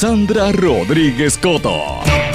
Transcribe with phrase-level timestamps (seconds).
[0.00, 2.27] Sandra Rodríguez Coto.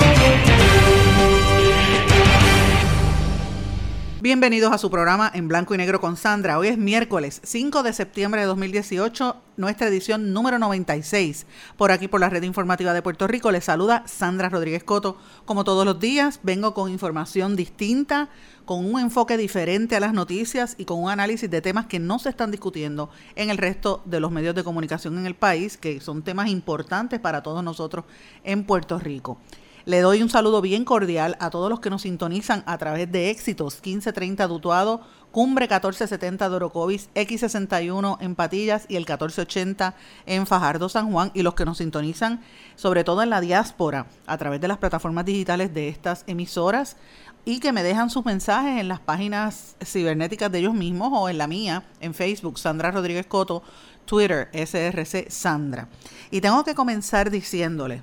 [4.23, 6.57] Bienvenidos a su programa en blanco y negro con Sandra.
[6.57, 11.45] Hoy es miércoles 5 de septiembre de 2018, nuestra edición número 96.
[11.75, 15.17] Por aquí, por la red informativa de Puerto Rico, les saluda Sandra Rodríguez Coto.
[15.43, 18.29] Como todos los días, vengo con información distinta,
[18.63, 22.17] con un enfoque diferente a las noticias y con un análisis de temas que no
[22.17, 25.99] se están discutiendo en el resto de los medios de comunicación en el país, que
[25.99, 28.05] son temas importantes para todos nosotros
[28.45, 29.37] en Puerto Rico.
[29.85, 33.29] Le doy un saludo bien cordial a todos los que nos sintonizan a través de
[33.29, 39.93] Éxitos 1530 Dutuado, Cumbre 1470 de Orocovis, X61 en Patillas y el 1480
[40.25, 42.39] en Fajardo San Juan y los que nos sintonizan
[42.75, 46.95] sobre todo en la diáspora a través de las plataformas digitales de estas emisoras
[47.43, 51.37] y que me dejan sus mensajes en las páginas cibernéticas de ellos mismos o en
[51.37, 53.63] la mía, en Facebook, Sandra Rodríguez Coto,
[54.05, 55.89] Twitter, SRC Sandra.
[56.31, 58.01] Y tengo que comenzar diciéndole,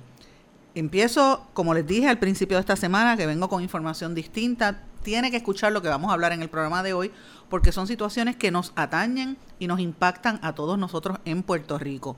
[0.73, 4.83] Empiezo, como les dije al principio de esta semana, que vengo con información distinta.
[5.03, 7.11] Tiene que escuchar lo que vamos a hablar en el programa de hoy,
[7.49, 12.15] porque son situaciones que nos atañen y nos impactan a todos nosotros en Puerto Rico.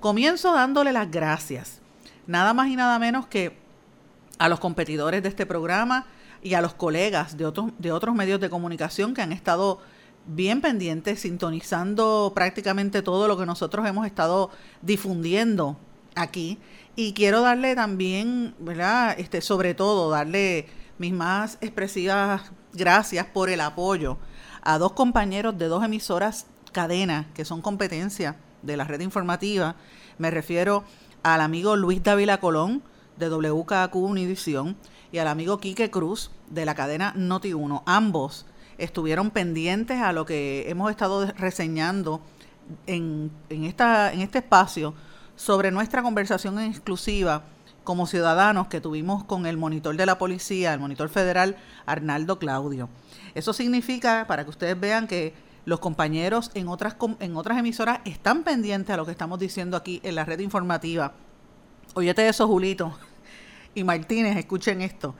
[0.00, 1.80] Comienzo dándole las gracias,
[2.26, 3.56] nada más y nada menos que
[4.38, 6.06] a los competidores de este programa
[6.42, 9.80] y a los colegas de otros, de otros medios de comunicación que han estado
[10.26, 14.50] bien pendientes, sintonizando prácticamente todo lo que nosotros hemos estado
[14.82, 15.78] difundiendo
[16.14, 16.58] aquí
[16.96, 19.18] y quiero darle también, ¿verdad?
[19.18, 20.66] Este, sobre todo, darle
[20.98, 24.18] mis más expresivas gracias por el apoyo
[24.62, 29.76] a dos compañeros de dos emisoras cadenas que son competencia de la red informativa.
[30.18, 30.84] Me refiero
[31.22, 32.82] al amigo Luis Dávila Colón
[33.16, 34.76] de WKQ Univisión
[35.12, 37.82] y al amigo Quique Cruz de la cadena Noti1.
[37.86, 38.46] Ambos
[38.78, 42.20] estuvieron pendientes a lo que hemos estado reseñando
[42.86, 44.94] en, en, esta, en este espacio
[45.36, 47.44] sobre nuestra conversación exclusiva
[47.82, 51.56] como ciudadanos que tuvimos con el monitor de la policía, el monitor federal
[51.86, 52.88] Arnaldo Claudio.
[53.34, 55.34] Eso significa, para que ustedes vean que
[55.66, 60.00] los compañeros en otras, en otras emisoras están pendientes a lo que estamos diciendo aquí
[60.02, 61.12] en la red informativa.
[61.94, 62.96] Óyete eso, Julito
[63.74, 65.14] y Martínez, escuchen esto.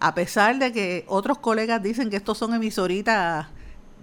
[0.00, 3.48] A pesar de que otros colegas dicen que estos son emisoritas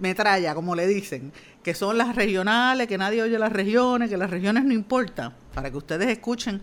[0.00, 4.30] metralla, como le dicen, que son las regionales, que nadie oye las regiones, que las
[4.30, 6.62] regiones no importa, para que ustedes escuchen,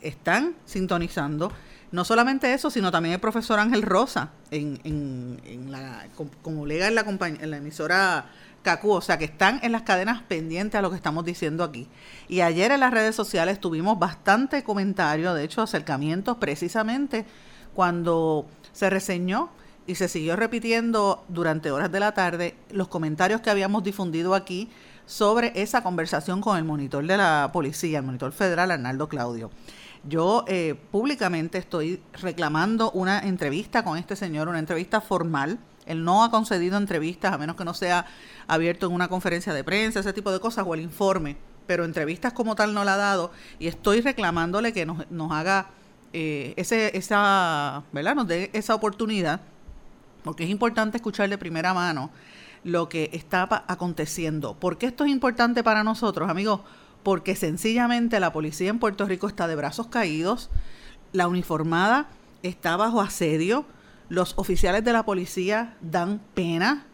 [0.00, 1.50] están sintonizando.
[1.92, 6.94] No solamente eso, sino también el profesor Ángel Rosa, en, en, la, como colega en
[6.94, 8.30] la, en la emisora
[8.62, 11.86] CACU, o sea que están en las cadenas pendientes a lo que estamos diciendo aquí.
[12.28, 17.24] Y ayer en las redes sociales tuvimos bastante comentario, de hecho acercamientos precisamente
[17.74, 19.50] cuando se reseñó
[19.86, 24.70] y se siguió repitiendo durante horas de la tarde los comentarios que habíamos difundido aquí
[25.06, 29.50] sobre esa conversación con el monitor de la policía, el monitor federal Arnaldo Claudio.
[30.06, 35.58] Yo eh, públicamente estoy reclamando una entrevista con este señor, una entrevista formal.
[35.86, 38.06] Él no ha concedido entrevistas a menos que no sea
[38.46, 41.36] abierto en una conferencia de prensa, ese tipo de cosas, o el informe.
[41.66, 45.68] Pero entrevistas como tal no la ha dado y estoy reclamándole que nos, nos haga
[46.12, 48.14] eh, ese, esa, ¿verdad?
[48.14, 49.40] Nos dé esa oportunidad
[50.24, 52.10] porque es importante escuchar de primera mano
[52.64, 54.58] lo que está aconteciendo.
[54.58, 56.62] ¿Por qué esto es importante para nosotros, amigos?
[57.02, 60.50] Porque sencillamente la policía en Puerto Rico está de brazos caídos,
[61.12, 62.08] la uniformada
[62.42, 63.66] está bajo asedio,
[64.08, 66.86] los oficiales de la policía dan pena,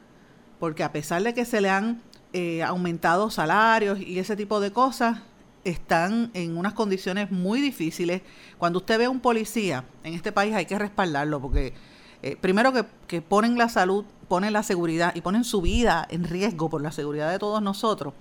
[0.59, 4.73] porque a pesar de que se le han eh, aumentado salarios y ese tipo de
[4.73, 5.21] cosas,
[5.65, 8.23] están en unas condiciones muy difíciles.
[8.59, 11.75] Cuando usted ve a un policía en este país hay que respaldarlo porque
[12.23, 12.73] eh, primero
[13.09, 16.93] que, ponen la salud, ponen la seguridad y ponen su vida en riesgo por la
[16.93, 18.15] seguridad de todos nosotros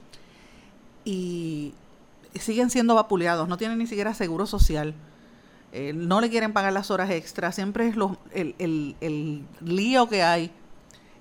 [1.04, 1.74] y
[2.36, 4.94] siguen siendo vapuleados, no tienen ni siquiera seguro social.
[5.72, 7.96] Eh, no le quieren pagar las horas extras, siempre es
[8.34, 10.52] el, el, el, lío que hay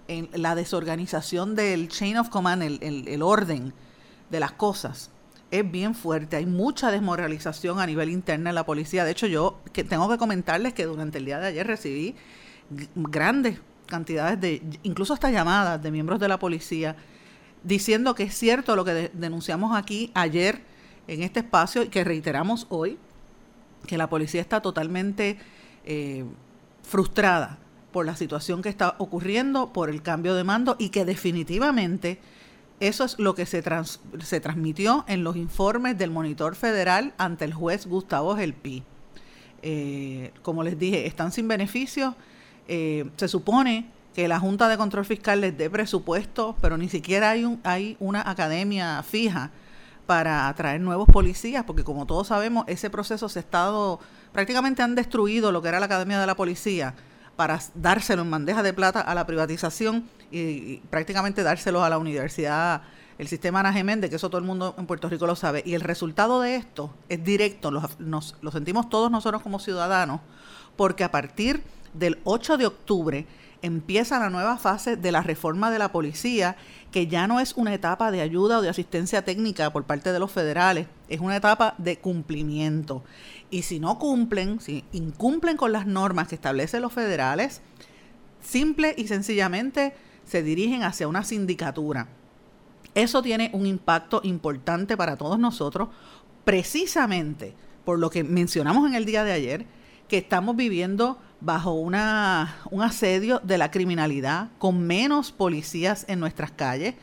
[0.07, 3.75] en la desorganización del chain of command, el, orden
[4.31, 5.11] de las cosas
[5.51, 6.37] es bien fuerte.
[6.37, 9.05] Hay mucha desmoralización a nivel interno en la policía.
[9.05, 12.15] De hecho, yo que tengo que comentarles que durante el día de ayer recibí
[12.95, 16.97] grandes cantidades de, incluso hasta llamadas de miembros de la policía,
[17.63, 20.63] diciendo que es cierto lo que denunciamos aquí ayer
[21.07, 22.99] en este espacio y que reiteramos hoy,
[23.87, 25.39] que la policía está totalmente
[25.85, 26.25] eh,
[26.83, 27.59] frustrada
[27.93, 32.19] por la situación que está ocurriendo, por el cambio de mando y que definitivamente
[32.81, 33.63] eso es lo que se,
[34.23, 38.85] se transmitió en los informes del monitor federal ante el juez Gustavo Gelpi.
[39.63, 42.15] Eh, como les dije, están sin beneficios.
[42.69, 47.31] Eh, se supone que la Junta de Control Fiscal les dé presupuesto, pero ni siquiera
[47.31, 49.51] hay, un, hay una academia fija
[50.07, 54.01] para atraer nuevos policías, porque como todos sabemos, ese proceso se ha estado,
[54.33, 56.95] prácticamente han destruido lo que era la Academia de la Policía
[57.37, 62.83] para dárselo en bandeja de plata a la privatización y, prácticamente dárselo a la universidad,
[63.19, 65.63] el sistema Ana Geméndez, que eso todo el mundo en Puerto Rico lo sabe.
[65.65, 70.21] Y el resultado de esto es directo, nos, lo sentimos todos nosotros como ciudadanos,
[70.77, 71.63] porque a partir
[71.99, 73.27] del 8 de octubre
[73.63, 76.57] empieza la nueva fase de la reforma de la policía,
[76.93, 80.19] que ya no es una etapa de ayuda o de asistencia técnica por parte de
[80.19, 83.03] los federales, es una etapa de cumplimiento.
[83.51, 87.61] Y si no cumplen, si incumplen con las normas que establecen los federales,
[88.41, 92.09] simple y sencillamente se dirigen hacia una sindicatura.
[92.95, 95.89] Eso tiene un impacto importante para todos nosotros,
[96.45, 97.55] precisamente
[97.85, 99.67] por lo que mencionamos en el día de ayer,
[100.09, 106.51] que estamos viviendo bajo una, un asedio de la criminalidad, con menos policías en nuestras
[106.51, 106.95] calles.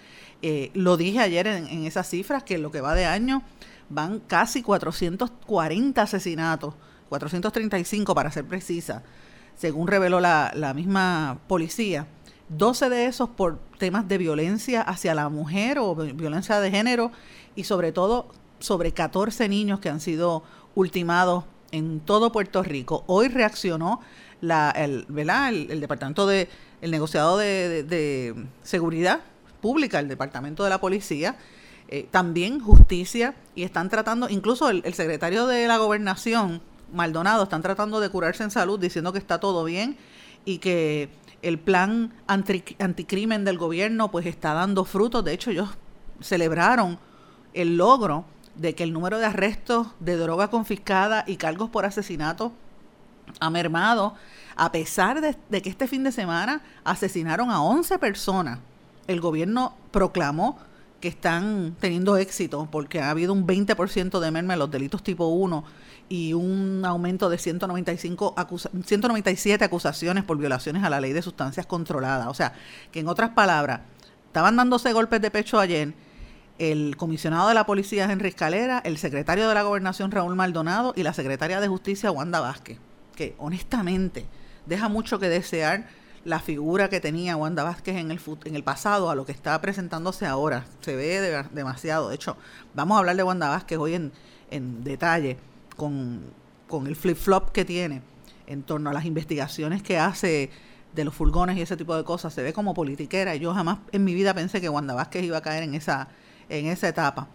[0.41, 3.43] Eh, lo dije ayer en, en, esas cifras, que lo que va de año
[3.89, 6.73] van casi 440 asesinatos,
[7.09, 9.03] 435 para ser precisa,
[9.55, 12.07] según reveló la, la misma policía.
[12.49, 17.11] 12 de esos por temas de violencia hacia la mujer o violencia de género
[17.55, 18.27] y sobre todo
[18.59, 20.43] sobre 14 niños que han sido
[20.75, 23.03] ultimados en todo Puerto Rico.
[23.07, 23.99] Hoy reaccionó
[24.41, 26.49] la, el, El, Departamento de,
[26.81, 29.21] el negociado de, Seguridad
[29.61, 31.37] Pública, el Departamento de la Policía,
[31.87, 36.61] eh, también justicia, y están tratando, incluso el, secretario de la Gobernación,
[36.93, 39.97] Maldonado, están tratando de curarse en salud diciendo que está todo bien
[40.45, 41.09] y que
[41.41, 45.25] el plan anti, anticrimen del gobierno pues está dando frutos.
[45.25, 45.69] De hecho, ellos
[46.21, 46.99] celebraron
[47.53, 52.53] el logro de que el número de arrestos de droga confiscada y cargos por asesinato
[53.39, 54.15] ha mermado,
[54.55, 58.59] a pesar de, que este fin de semana asesinaron a 11 personas.
[59.07, 60.57] El gobierno proclamó
[60.99, 65.27] que están teniendo éxito porque ha habido un 20% de merma en los delitos tipo
[65.27, 65.63] 1
[66.07, 68.35] y un aumento de 195
[68.85, 72.27] 197 acusaciones por violaciones a la ley de sustancias controladas.
[72.27, 72.53] O sea,
[72.91, 73.81] que en otras palabras,
[74.27, 75.93] estaban dándose golpes de pecho ayer
[76.57, 81.03] el comisionado de la policía Henry Escalera, el secretario de la gobernación Raúl Maldonado y
[81.03, 82.79] la secretaria de justicia Wanda Vázquez
[83.15, 84.25] que honestamente
[84.65, 85.87] deja mucho que desear
[86.25, 89.59] la figura que tenía Wanda Vázquez en el, en el pasado a lo que está
[89.61, 90.65] presentándose ahora.
[90.81, 92.09] Se ve demasiado.
[92.09, 92.35] De hecho,
[92.73, 94.11] vamos a hablar de Wanda Vázquez hoy en,
[94.49, 95.37] en detalle
[95.77, 96.21] con,
[96.67, 98.01] con el flip-flop que tiene
[98.47, 100.49] en torno a las investigaciones que hace
[100.93, 102.33] de los furgones y ese tipo de cosas.
[102.33, 105.41] Se ve como politiquera yo jamás en mi vida pensé que Wanda Vázquez iba a
[105.41, 106.07] caer en esa,
[106.49, 107.27] en esa etapa.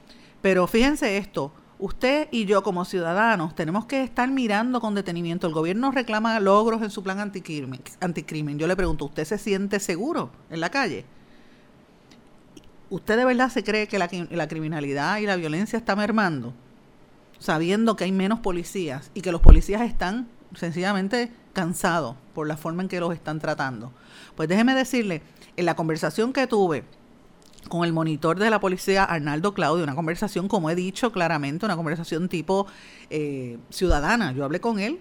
[0.43, 5.47] Pero fíjense esto, usted y yo como ciudadanos tenemos que estar mirando con detenimiento.
[5.47, 8.59] El gobierno reclama logros en su plan anticrimen.
[8.59, 11.05] Yo le pregunto, ¿usted se siente seguro en la calle?
[12.91, 16.53] ¿Usted de verdad se cree que la, la criminalidad y la violencia está mermando?
[17.39, 22.83] Sabiendo que hay menos policías y que los policías están sencillamente cansados por la forma
[22.83, 23.93] en que los están tratando.
[24.37, 25.23] Pues déjeme decirle,
[25.57, 26.85] en la conversación que tuve
[27.69, 31.77] con el monitor de la policía Arnaldo Claudio, una conversación, como he dicho claramente, una
[31.77, 32.67] conversación tipo
[33.11, 34.33] eh, ciudadana.
[34.33, 34.99] Yo hablé con él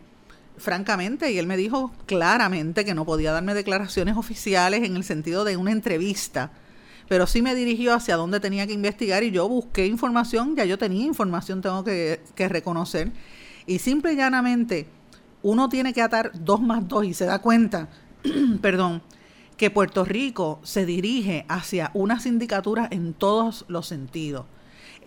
[0.58, 5.44] francamente y él me dijo claramente que no podía darme declaraciones oficiales en el sentido
[5.44, 6.52] de una entrevista,
[7.08, 10.78] pero sí me dirigió hacia dónde tenía que investigar y yo busqué información, ya yo
[10.78, 13.12] tenía información, tengo que, que reconocer,
[13.66, 14.88] y simple y llanamente
[15.42, 17.88] uno tiene que atar dos más dos y se da cuenta,
[18.62, 19.02] perdón,
[19.60, 24.46] que Puerto Rico se dirige hacia una sindicatura en todos los sentidos.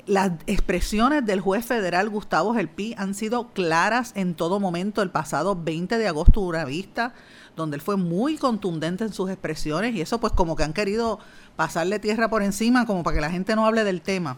[0.04, 5.00] las expresiones del juez federal Gustavo Gelpi han sido claras en todo momento.
[5.00, 7.14] El pasado 20 de agosto una vista
[7.56, 11.18] donde él fue muy contundente en sus expresiones y eso pues como que han querido
[11.56, 14.36] pasarle tierra por encima como para que la gente no hable del tema.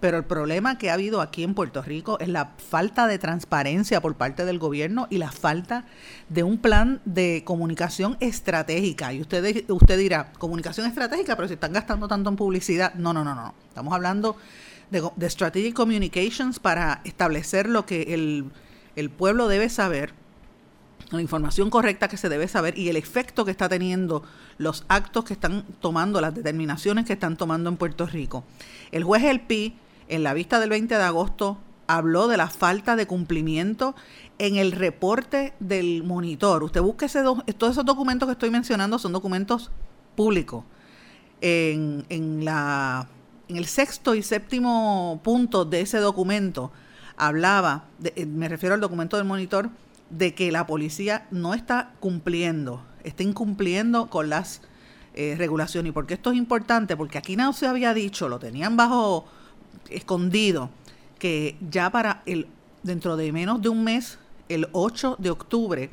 [0.00, 4.00] Pero el problema que ha habido aquí en Puerto Rico es la falta de transparencia
[4.00, 5.84] por parte del gobierno y la falta
[6.28, 9.12] de un plan de comunicación estratégica.
[9.12, 12.94] Y usted, usted dirá, comunicación estratégica, pero si están gastando tanto en publicidad.
[12.94, 13.54] No, no, no, no.
[13.68, 14.36] Estamos hablando
[14.90, 20.12] de, de strategic communications para establecer lo que el, pueblo debe saber
[21.10, 24.22] la información correcta que se debe saber y el efecto que está teniendo
[24.58, 28.44] los actos que están tomando, las determinaciones que están tomando en Puerto Rico.
[28.92, 29.76] El juez El Pi,
[30.10, 33.94] en la vista del 20 de agosto, habló de la falta de cumplimiento
[34.38, 36.62] en el reporte del monitor.
[36.62, 39.70] Usted busque ese todos esos documentos que estoy mencionando son documentos
[40.16, 40.64] públicos.
[41.40, 43.08] En, en, la,
[43.48, 46.70] en el sexto y séptimo punto de ese documento
[47.16, 49.70] hablaba, de, me refiero al documento del monitor,
[50.10, 54.60] de que la policía no está cumpliendo, está incumpliendo con las
[55.14, 55.90] eh, regulaciones.
[55.90, 56.96] ¿Y por qué esto es importante?
[56.96, 59.26] Porque aquí no se había dicho, lo tenían bajo
[59.88, 60.70] escondido,
[61.18, 62.46] que ya para el
[62.82, 65.90] dentro de menos de un mes, el 8 de octubre,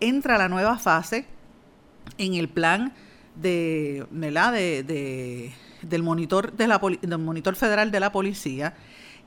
[0.00, 1.26] entra la nueva fase
[2.18, 2.92] en el plan
[3.34, 8.74] de, de, de del monitor de la del monitor federal de la policía.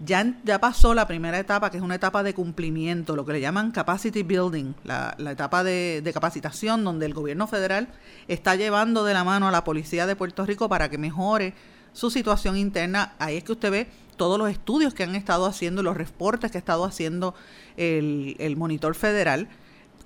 [0.04, 3.42] Ya, ya pasó la primera etapa, que es una etapa de cumplimiento, lo que le
[3.42, 7.88] llaman capacity building, la, etapa de, capacitación donde el gobierno federal
[8.28, 11.54] está llevando de la mano a la policía de Puerto Rico para que mejore
[11.94, 13.14] su situación interna.
[13.20, 16.58] Ahí es que usted ve todos los estudios que han estado haciendo, los reportes que
[16.58, 17.34] ha estado haciendo
[17.78, 19.50] el, el monitor federal,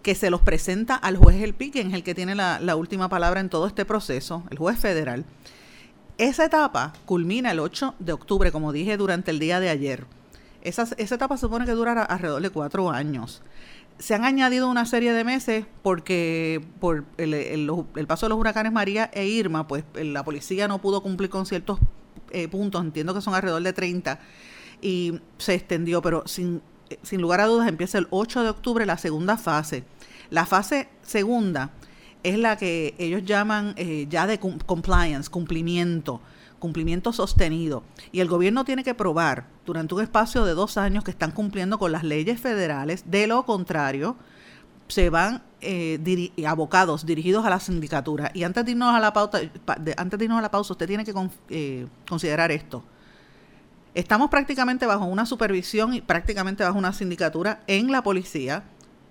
[0.01, 3.10] que se los presenta al juez El Pique, es el que tiene la, la última
[3.10, 5.25] palabra en todo este proceso, el juez federal.
[6.18, 10.06] Esa etapa culmina el 8 de octubre, como dije durante el día de ayer.
[10.62, 13.42] Esa, esa etapa supone que durará alrededor de cuatro años.
[13.98, 19.10] Se han añadido una serie de meses porque por el, paso de los huracanes María
[19.14, 21.80] e Irma, pues la policía no pudo cumplir con ciertos
[22.32, 24.20] eh, puntos, entiendo que son alrededor de 30,
[24.82, 26.62] y se extendió, pero sin,
[27.04, 29.86] sin lugar a dudas empieza el 8 de octubre la segunda fase.
[30.30, 31.72] La fase segunda
[32.24, 36.22] es la que ellos llaman eh, ya de compliance, cumplimiento,
[36.59, 37.83] cumplimiento sostenido.
[38.12, 41.77] Y el gobierno tiene que probar durante un espacio de dos años que están cumpliendo
[41.77, 43.03] con las leyes federales.
[43.09, 44.15] De lo contrario,
[44.88, 48.31] se van eh, abocados, dirigidos a la sindicatura.
[48.33, 49.39] Y antes de irnos a la pauta,
[49.97, 51.13] antes de irnos a la pausa, usted tiene que
[51.50, 52.83] eh, considerar esto.
[53.93, 58.63] Estamos prácticamente bajo una supervisión y prácticamente bajo una sindicatura en la policía.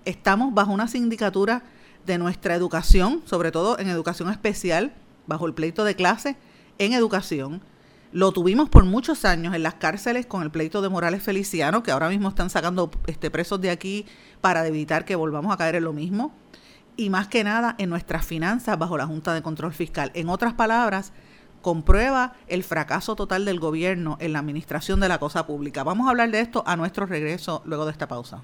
[0.05, 1.63] Estamos bajo una sindicatura
[2.05, 4.93] de nuestra educación, sobre todo en educación especial,
[5.25, 6.37] bajo el pleito de clase,
[6.77, 7.61] en educación.
[8.11, 11.91] Lo tuvimos por muchos años en las cárceles con el pleito de Morales Feliciano, que
[11.91, 14.05] ahora mismo están sacando este, presos de aquí
[14.41, 16.33] para evitar que volvamos a caer en lo mismo.
[16.97, 20.11] Y más que nada en nuestras finanzas bajo la Junta de Control Fiscal.
[20.13, 21.11] En otras palabras,
[21.61, 25.83] comprueba el fracaso total del gobierno en la administración de la cosa pública.
[25.83, 28.43] Vamos a hablar de esto a nuestro regreso luego de esta pausa.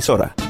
[0.00, 0.49] emisora.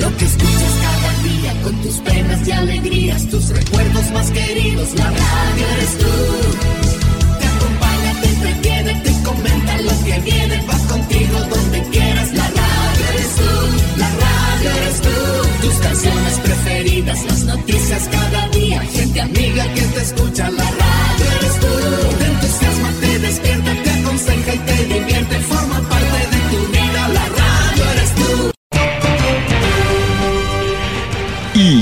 [0.00, 5.10] Lo que escuchas cada día con tus penas y alegrías, tus recuerdos más queridos, la
[5.10, 6.79] radio eres tú.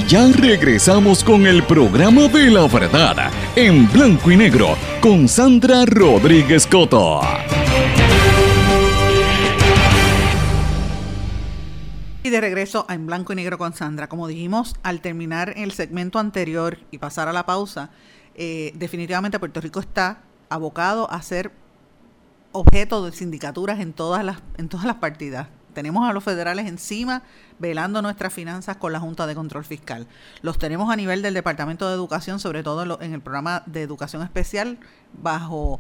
[0.08, 6.66] Ya regresamos con el programa de la verdad en blanco y negro con Sandra Rodríguez
[6.66, 7.20] Coto.
[12.22, 14.08] Y de regreso a En Blanco y Negro con Sandra.
[14.08, 17.90] Como dijimos al terminar el segmento anterior y pasar a la pausa,
[18.34, 21.52] eh, definitivamente Puerto Rico está abocado a ser
[22.52, 25.48] objeto de sindicaturas en todas las, en todas las partidas.
[25.78, 27.23] Tenemos a los federales encima
[27.61, 30.08] velando nuestras finanzas con la Junta de Control Fiscal.
[30.43, 34.23] Los tenemos a nivel del Departamento de Educación, sobre todo en, el programa de educación
[34.23, 34.80] especial,
[35.23, 35.78] bajo,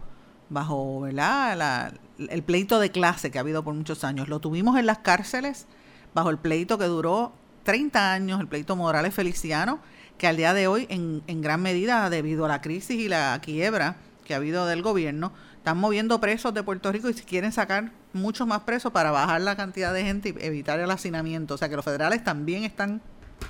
[0.50, 4.28] bajo el pleito de clase que ha habido por muchos años.
[4.28, 5.66] Lo tuvimos en las cárceles
[6.14, 7.32] bajo el pleito que duró
[7.64, 9.80] 30 años, el pleito Morales Feliciano,
[10.16, 13.36] que al día de hoy, en, en gran medida, debido a la crisis y la
[13.42, 15.32] quiebra que ha habido del gobierno,
[15.68, 19.42] están moviendo presos de Puerto Rico y si quieren sacar muchos más presos para bajar
[19.42, 21.52] la cantidad de gente y evitar el hacinamiento.
[21.52, 23.02] O sea que los federales también están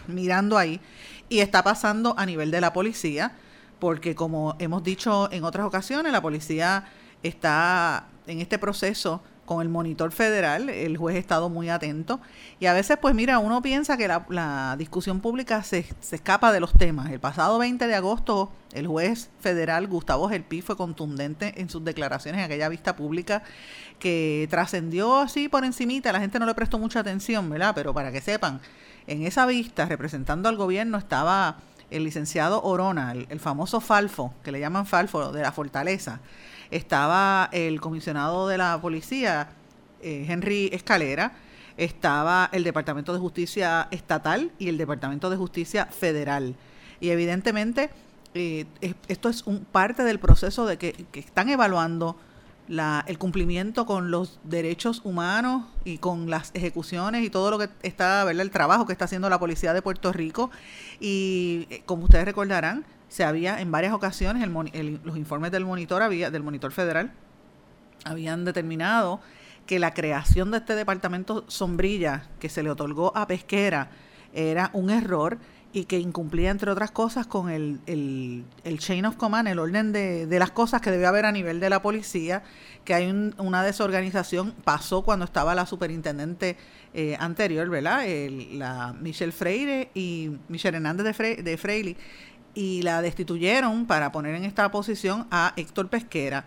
[0.09, 0.81] mirando ahí
[1.29, 3.37] y está pasando a nivel de la policía,
[3.79, 6.87] porque como hemos dicho en otras ocasiones, la policía
[7.23, 12.21] está en este proceso con el monitor federal, el juez ha estado muy atento
[12.61, 16.53] y a veces pues mira, uno piensa que la, la discusión pública se, se escapa
[16.53, 17.11] de los temas.
[17.11, 22.41] El pasado 20 de agosto el juez federal Gustavo Gelpi fue contundente en sus declaraciones
[22.41, 23.43] en aquella vista pública
[23.99, 27.73] que trascendió así por encimita, la gente no le prestó mucha atención, ¿verdad?
[27.75, 28.61] Pero para que sepan,
[29.07, 31.57] en esa vista representando al gobierno estaba
[31.91, 36.21] el licenciado Orona, el, famoso Falfo, que le llaman Falfo de la Fortaleza,
[36.71, 39.49] estaba el comisionado de la policía,
[40.03, 41.33] eh, Henry Escalera,
[41.77, 46.57] estaba el Departamento de Justicia Estatal y el Departamento de Justicia Federal.
[47.01, 47.91] Y evidentemente
[48.35, 52.17] eh, es- esto es un parte del proceso de que, que están evaluando
[52.69, 57.69] la, el cumplimiento con los derechos humanos y con las ejecuciones y todo lo que
[57.83, 58.43] está, ¿verdad?
[58.43, 60.51] El trabajo que está haciendo la policía de Puerto Rico.
[61.01, 66.03] Y eh, como ustedes recordarán, se había en varias ocasiones el los informes del monitor
[66.03, 67.11] había, del monitor federal
[68.05, 69.21] habían determinado
[69.67, 73.91] que la creación de este departamento sombrilla que se le otorgó a Pesquera
[74.33, 75.39] era un error
[75.73, 79.93] y que incumplía, entre otras cosas, con el, el, el chain of command, el orden
[79.93, 82.43] de, de las cosas que debe haber a nivel de la policía,
[82.85, 86.57] que hay un- una desorganización, pasó cuando estaba la superintendente
[86.95, 88.07] eh, anterior, ¿verdad?
[88.07, 91.97] El- la Michelle Freire y Michelle Hernández de, Fre- de Freili,
[92.55, 96.47] y la destituyeron para poner en esta posición a Héctor Pesquera.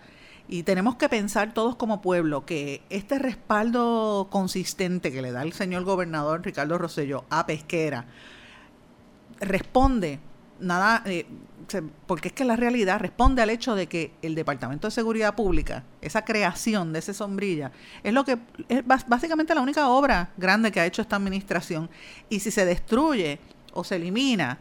[0.49, 5.53] Y tenemos que pensar todos como pueblo que este respaldo consistente que le da el
[5.53, 8.05] señor gobernador Ricardo Rosselló a Pesquera
[9.41, 10.19] responde
[10.61, 11.25] nada, eh,
[12.05, 15.83] porque es que la realidad responde al hecho de que el Departamento de Seguridad Pública,
[16.01, 17.71] esa creación de ese sombrilla,
[18.03, 18.37] es lo que
[18.69, 21.89] es básicamente la única obra grande que ha hecho esta administración.
[22.29, 23.39] Y si se destruye
[23.73, 24.59] o se elimina,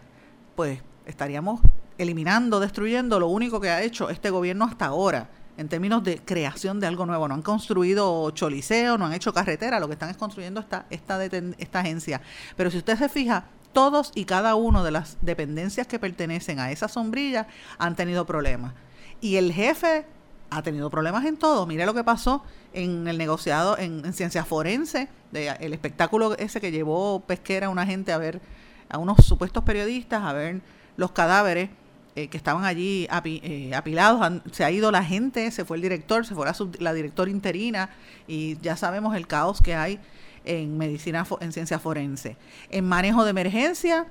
[0.56, 1.60] pues estaríamos
[1.98, 6.80] eliminando, destruyendo lo único que ha hecho este gobierno hasta ahora en términos de creación
[6.80, 7.28] de algo nuevo.
[7.28, 11.80] No han construido choliseo, no han hecho carretera, lo que están es construyendo esta, esta
[11.80, 12.22] agencia.
[12.56, 16.70] Pero si usted se fija, todos y cada uno de las dependencias que pertenecen a
[16.70, 17.46] esa sombrilla
[17.78, 18.74] han tenido problemas.
[19.20, 20.06] Y el jefe
[20.50, 21.66] ha tenido problemas en todo.
[21.66, 26.60] Mire lo que pasó en el negociado en, en ciencia forense, de, el espectáculo ese
[26.60, 28.40] que llevó Pesquera a una gente a ver,
[28.88, 30.60] a unos supuestos periodistas, a ver
[30.96, 31.70] los cadáveres
[32.16, 34.42] eh, que estaban allí eh, apilados.
[34.50, 37.90] se ha ido la gente, se fue el director, se fue la, la directora interina
[38.26, 40.00] y ya sabemos el caos que hay
[40.44, 42.36] en medicina, en ciencia forense.
[42.70, 44.06] En manejo de emergencia,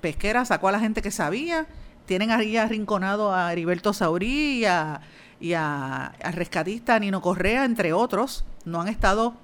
[0.00, 1.66] Pesquera sacó a la gente que sabía.
[2.06, 5.00] Tienen ahí arrinconado a Heriberto Saurí y a,
[5.40, 8.44] y a, rescatista Nino Correa, entre otros.
[8.64, 9.34] No han estado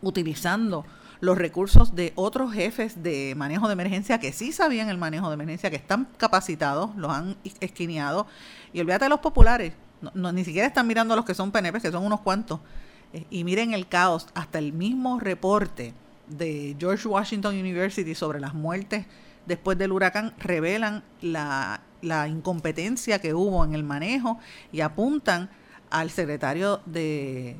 [0.00, 0.84] utilizando
[1.20, 5.34] los recursos de otros jefes de manejo de emergencia que sí sabían el manejo de
[5.34, 8.26] emergencia, que están capacitados, los han esquineado.
[8.72, 9.74] Y olvídate de los populares,
[10.14, 12.58] no, ni siquiera están mirando a los que son PNP, que son unos cuantos.
[13.12, 15.94] Eh, y miren el caos, hasta el mismo reporte
[16.28, 19.06] de George Washington University sobre las muertes
[19.46, 24.38] después del huracán revelan la, la incompetencia que hubo en el manejo
[24.72, 25.50] y apuntan
[25.90, 27.56] al secretario de,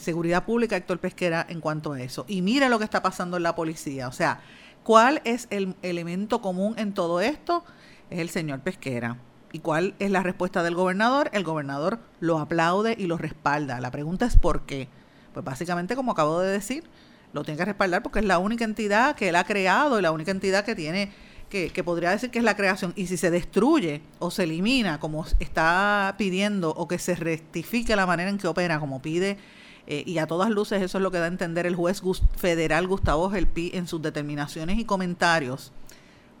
[0.00, 2.24] Seguridad Pública, Héctor Pesquera, en cuanto a eso.
[2.26, 4.08] Y mira lo que está pasando en la policía.
[4.08, 4.40] O sea,
[4.82, 7.64] ¿cuál es el elemento común en todo esto?
[8.10, 9.18] Es el señor Pesquera.
[9.52, 11.30] ¿Y cuál es la respuesta del gobernador?
[11.32, 13.80] El gobernador lo aplaude y lo respalda.
[13.80, 14.88] La pregunta es ¿por qué?
[15.34, 16.84] Pues básicamente, como acabo de decir,
[17.34, 20.10] lo tiene que respaldar porque es la única entidad que él ha creado y la
[20.10, 21.12] única entidad que tiene,
[21.48, 22.94] que, podría decir que es la creación.
[22.96, 28.06] Y si se destruye o se elimina, como está pidiendo, o que se rectifique la
[28.06, 29.36] manera en que opera, como pide
[29.86, 32.02] eh, y a todas luces eso es lo que da a entender el juez
[32.36, 35.72] federal Gustavo Gelpi en sus determinaciones y comentarios,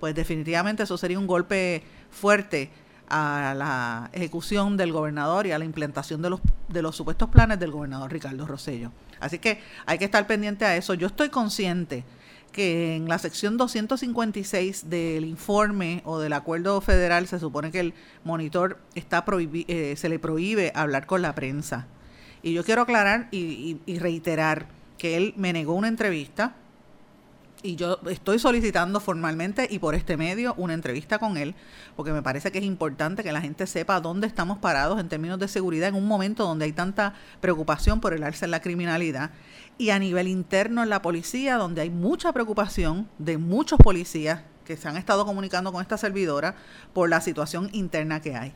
[0.00, 2.70] pues definitivamente eso sería un golpe fuerte
[3.12, 7.60] a la ejecución del gobernador y a la implementación de los, de los supuestos planes
[7.60, 8.90] del gobernador Ricardo Rosello.
[9.20, 10.94] Así que hay que estar pendiente a eso.
[10.94, 12.04] Yo estoy consciente
[12.52, 17.94] que en la sección 256 del informe o del acuerdo federal se supone que el
[18.24, 21.86] monitor está eh, se le prohíbe hablar con la prensa.
[22.42, 26.56] Y yo quiero aclarar y, reiterar que él me negó una entrevista
[27.62, 31.54] y yo estoy solicitando formalmente y por este medio una entrevista con él,
[31.96, 35.38] porque me parece que es importante que la gente sepa dónde estamos parados en términos
[35.38, 39.30] de seguridad en un momento donde hay tanta preocupación por el alza en la criminalidad
[39.78, 44.76] y a nivel interno en la policía, donde hay mucha preocupación de muchos policías que
[44.76, 46.54] se han estado comunicando con esta servidora
[46.92, 48.52] por la situación interna que hay.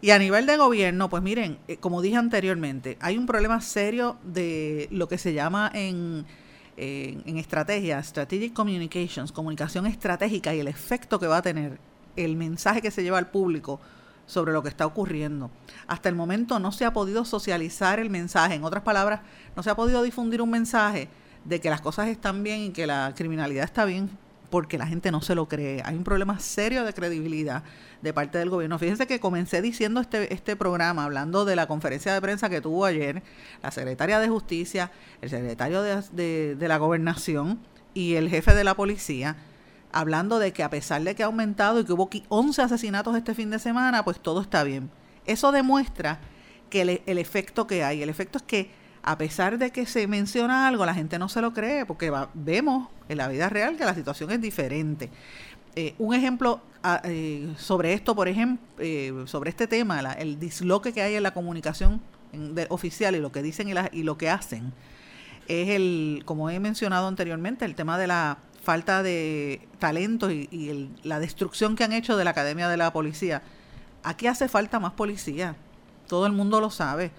[0.00, 4.16] Y a nivel de gobierno, pues miren, eh, como dije anteriormente, hay un problema serio
[4.24, 6.26] de lo que se llama en,
[6.76, 11.78] en estrategia, Strategic Communications, comunicación estratégica y el efecto que va a tener
[12.16, 13.80] el mensaje que se lleva al público
[14.26, 15.50] sobre lo que está ocurriendo.
[15.86, 19.20] Hasta el momento no se ha podido socializar el mensaje, en otras palabras,
[19.56, 21.08] no se ha podido difundir un mensaje
[21.44, 24.10] de que las cosas están bien y que la criminalidad está bien
[24.52, 25.80] porque la gente no se lo cree.
[25.82, 27.64] Hay un problema serio de credibilidad
[28.02, 28.78] de parte del gobierno.
[28.78, 32.84] Fíjense que comencé diciendo este, este programa, hablando de la conferencia de prensa que tuvo
[32.84, 33.22] ayer
[33.62, 37.60] la secretaria de Justicia, el secretario de, de la Gobernación
[37.94, 39.36] y el jefe de la policía,
[39.90, 43.34] hablando de que a pesar de que ha aumentado y que hubo 11 asesinatos este
[43.34, 44.90] fin de semana, pues todo está bien.
[45.24, 46.20] Eso demuestra
[46.68, 50.06] que el, el efecto que hay, el efecto es que a pesar de que se
[50.06, 53.84] menciona algo, la gente no se lo cree porque vemos en la vida real que
[53.84, 55.10] la situación es diferente.
[55.74, 60.92] Eh, un ejemplo ah, eh, sobre esto, por ejemplo, eh, sobre este tema, el disloque
[60.92, 62.00] que hay en la comunicación
[62.68, 64.72] oficial y lo que dicen y, lo que hacen,
[65.48, 71.18] es el, como he mencionado anteriormente, el tema de la falta de talento y, la
[71.18, 73.42] destrucción que han hecho de la Academia de la Policía.
[74.02, 75.56] Aquí hace falta más policía,
[76.06, 77.10] todo el mundo lo sabe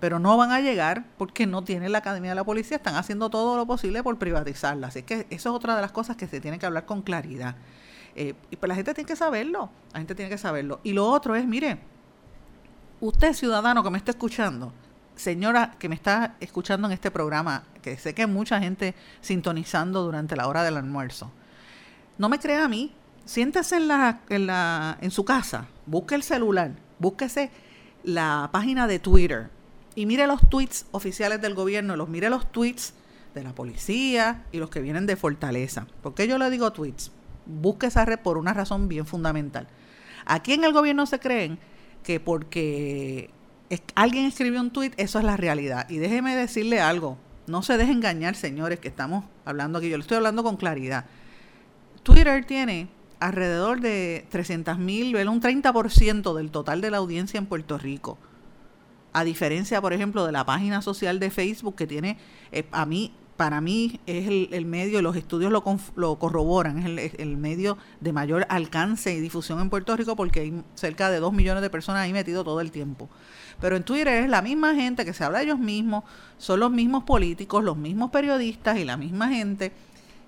[0.00, 3.30] pero no van a llegar porque no tienen la Academia de la Policía, están haciendo
[3.30, 4.88] todo lo posible por privatizarla.
[4.88, 7.56] Así que eso es otra de las cosas que se tiene que hablar con claridad.
[8.14, 10.80] Eh, y pues la gente tiene que saberlo, la gente tiene que saberlo.
[10.82, 11.78] Y lo otro es, mire,
[13.00, 14.72] usted ciudadano que me está escuchando,
[15.14, 20.02] señora que me está escuchando en este programa, que sé que hay mucha gente sintonizando
[20.02, 21.30] durante la hora del almuerzo,
[22.18, 22.94] no me crea a mí,
[23.26, 27.50] siéntese en, la, en, la, en su casa, busque el celular, búsquese
[28.02, 29.50] la página de Twitter
[29.96, 32.94] y mire los tweets oficiales del gobierno, los mire los tweets
[33.34, 35.86] de la policía y los que vienen de Fortaleza.
[36.02, 37.10] ¿Por qué yo le digo tweets?
[37.46, 39.66] Busque esa red por una razón bien fundamental.
[40.26, 41.58] Aquí en el gobierno se creen
[42.04, 43.30] que porque
[43.94, 45.88] alguien escribió un tweet, eso es la realidad.
[45.88, 49.88] Y déjeme decirle algo, no se dejen engañar, señores, que estamos hablando aquí.
[49.88, 51.06] Yo le estoy hablando con claridad.
[52.02, 57.78] Twitter tiene alrededor de 300 mil, un 30% del total de la audiencia en Puerto
[57.78, 58.18] Rico.
[59.16, 62.18] A diferencia, por ejemplo, de la página social de Facebook que tiene,
[62.52, 67.36] eh, a mí para mí es el, medio, los estudios lo, lo corroboran, es el,
[67.38, 71.62] medio de mayor alcance y difusión en Puerto Rico porque hay cerca de dos millones
[71.62, 73.08] de personas ahí metido todo el tiempo.
[73.58, 76.04] Pero en Twitter es la misma gente que se habla de ellos mismos,
[76.36, 79.72] son los mismos políticos, los mismos periodistas y la misma gente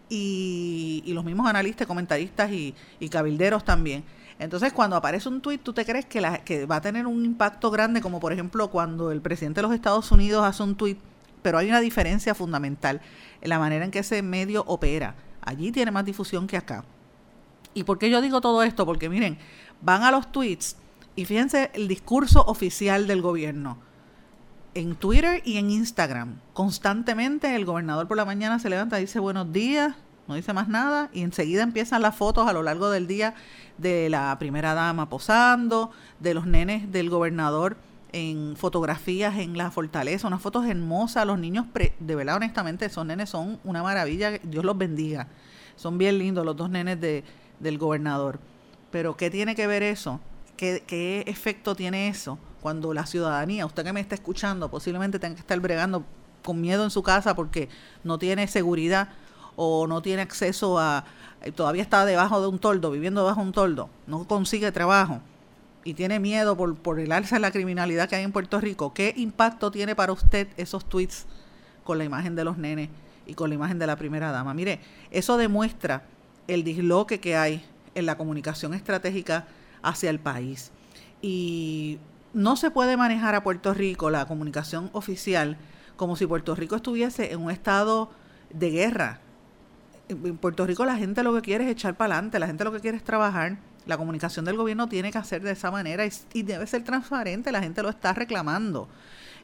[0.08, 2.74] y, los mismos analistas, comentaristas y,
[3.10, 4.02] cabilderos también.
[4.38, 7.24] Entonces, cuando aparece un tuit, tú te crees que, la, que va a tener un
[7.24, 10.98] impacto grande, como por ejemplo cuando el presidente de los Estados Unidos hace un tuit
[11.42, 13.00] pero hay una diferencia fundamental
[13.40, 15.14] en la manera en que ese medio opera.
[15.40, 16.84] Allí tiene más difusión que acá.
[17.74, 18.84] ¿Y por qué yo digo todo esto?
[18.84, 19.38] Porque miren,
[19.80, 20.76] van a los tweets
[21.16, 23.78] y fíjense el discurso oficial del gobierno.
[24.74, 29.18] En Twitter y en Instagram, constantemente el gobernador por la mañana se levanta y dice
[29.18, 29.94] buenos días,
[30.28, 33.34] no dice más nada, y enseguida empiezan las fotos a lo largo del día
[33.78, 37.78] de la primera dama posando, de los nenes del gobernador
[38.12, 41.66] en fotografías en la fortaleza, unas fotos hermosas, los niños,
[41.98, 45.28] de verdad, honestamente, esos nenes son una maravilla, Dios los bendiga,
[45.76, 47.24] son bien lindos los dos nenes de,
[47.58, 48.38] del gobernador.
[48.90, 50.20] Pero ¿qué tiene que ver eso?
[50.56, 55.36] ¿Qué, ¿Qué efecto tiene eso cuando la ciudadanía, usted que me está escuchando, posiblemente tenga
[55.36, 56.04] que estar bregando
[56.42, 57.68] con miedo en su casa porque
[58.04, 59.10] no tiene seguridad
[59.60, 61.04] o no tiene acceso a,
[61.56, 65.20] todavía está debajo de un toldo, viviendo debajo de un toldo, no consigue trabajo?
[65.84, 68.92] y tiene miedo por, por el alza de la criminalidad que hay en Puerto Rico,
[68.92, 71.24] ¿qué impacto tiene para usted esos tweets
[71.82, 72.90] con la imagen de los nenes
[73.26, 74.52] y con la imagen de la primera dama?
[74.52, 76.02] Mire, eso demuestra
[76.46, 79.46] el disloque que hay en la comunicación estratégica
[79.82, 80.72] hacia el país.
[81.22, 81.98] Y
[82.34, 85.56] no se puede manejar a Puerto Rico la comunicación oficial
[85.96, 88.10] como si Puerto Rico estuviese en un estado
[88.50, 89.20] de guerra.
[90.08, 92.72] En Puerto Rico la gente lo que quiere es echar para adelante, la gente lo
[92.72, 96.42] que quiere es trabajar la comunicación del gobierno tiene que hacer de esa manera y,
[96.42, 98.86] debe ser transparente, la gente lo está reclamando.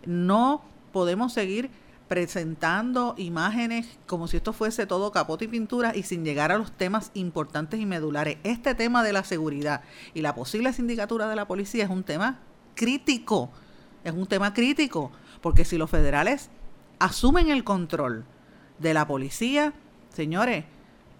[0.05, 1.71] No podemos seguir
[2.09, 6.73] presentando imágenes como si esto fuese todo capote y pintura y sin llegar a los
[6.73, 8.37] temas importantes y medulares.
[8.45, 9.81] Este tema de la seguridad
[10.13, 12.41] y la posible sindicatura de la policía es un tema
[12.75, 13.51] crítico,
[14.05, 16.51] es un tema crítico, porque si los federales
[16.99, 18.27] asumen el control
[18.79, 19.73] de la policía,
[20.15, 20.65] señores,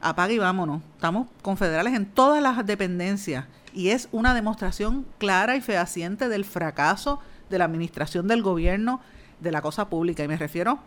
[0.01, 0.83] apague y vámonos.
[0.95, 7.21] Estamos confederales en todas las dependencias y es una demostración clara y fehaciente del fracaso
[7.51, 9.01] de la administración del gobierno
[9.41, 10.25] de la cosa pública.
[10.25, 10.79] Y me refiero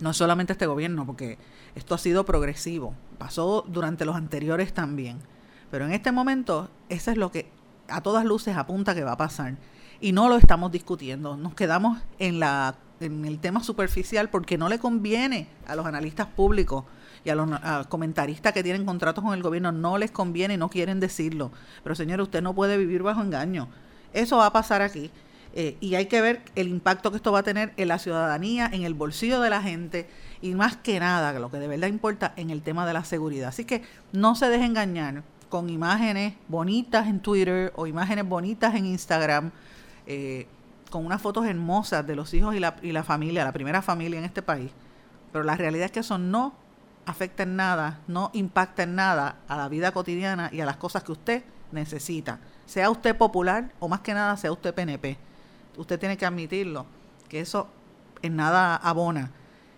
[0.00, 1.38] no solamente a este gobierno, porque
[1.74, 5.18] esto ha sido progresivo, pasó durante los anteriores también.
[5.70, 7.50] Pero en este momento, eso es lo que
[7.88, 9.56] a todas luces apunta que va a pasar.
[10.00, 11.36] Y no lo estamos discutiendo.
[11.36, 16.26] Nos quedamos en, la, en el tema superficial porque no le conviene a los analistas
[16.26, 16.84] públicos
[17.24, 17.48] y a los
[17.88, 21.50] comentaristas que tienen contratos con el gobierno no les conviene y no quieren decirlo.
[21.82, 23.68] Pero señor, usted no puede vivir bajo engaño.
[24.12, 25.10] Eso va a pasar aquí.
[25.52, 28.70] Eh, y hay que ver el impacto que esto va a tener en la ciudadanía,
[28.72, 30.08] en el bolsillo de la gente
[30.40, 33.48] y más que nada, lo que de verdad importa, en el tema de la seguridad.
[33.48, 33.82] Así que
[34.12, 39.50] no se deje engañar con imágenes bonitas en Twitter o imágenes bonitas en Instagram,
[40.06, 40.46] eh,
[40.90, 44.18] con unas fotos hermosas de los hijos y la, y la familia, la primera familia
[44.18, 44.70] en este país.
[45.32, 46.54] Pero la realidad es que eso no
[47.06, 51.02] afecta en nada, no impacta en nada a la vida cotidiana y a las cosas
[51.02, 52.38] que usted necesita.
[52.66, 55.18] Sea usted popular o más que nada sea usted PNP.
[55.76, 56.86] Usted tiene que admitirlo,
[57.28, 57.68] que eso
[58.22, 59.30] en nada abona.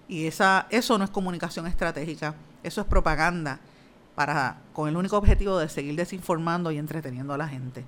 [0.09, 3.61] Y esa, eso no es comunicación estratégica, eso es propaganda
[4.15, 7.85] para, con el único objetivo de seguir desinformando y entreteniendo a la gente.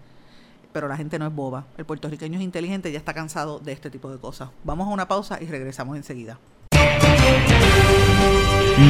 [0.74, 1.66] Pero la gente no es boba.
[1.78, 4.50] El puertorriqueño es inteligente y ya está cansado de este tipo de cosas.
[4.64, 6.36] Vamos a una pausa y regresamos enseguida.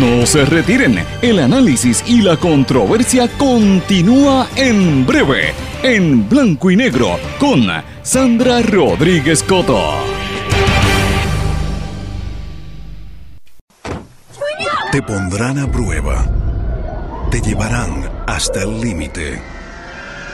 [0.00, 7.18] No se retiren, el análisis y la controversia continúa en breve, en blanco y negro,
[7.38, 7.66] con
[8.02, 9.92] Sandra Rodríguez Coto.
[14.90, 16.24] Te pondrán a prueba,
[17.30, 19.38] te llevarán hasta el límite,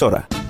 [0.00, 0.49] Porque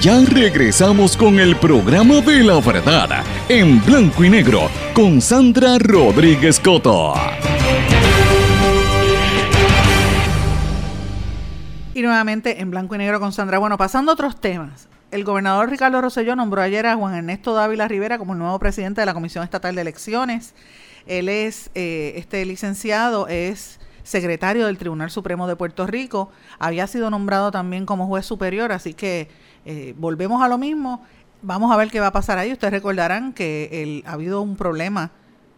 [0.00, 6.60] ya regresamos con el programa de la verdad en blanco y negro con Sandra Rodríguez
[6.60, 7.14] Coto.
[11.94, 13.58] Y nuevamente en blanco y negro con Sandra.
[13.58, 14.88] Bueno, pasando a otros temas.
[15.10, 19.00] El gobernador Ricardo Rosselló nombró ayer a Juan Ernesto Dávila Rivera como el nuevo presidente
[19.00, 20.54] de la Comisión Estatal de Elecciones.
[21.06, 26.30] Él es, eh, este licenciado es secretario del Tribunal Supremo de Puerto Rico.
[26.58, 29.28] Había sido nombrado también como juez superior, así que
[29.64, 31.04] eh, volvemos a lo mismo.
[31.42, 32.52] Vamos a ver qué va a pasar ahí.
[32.52, 35.12] Ustedes recordarán que el, ha habido un problema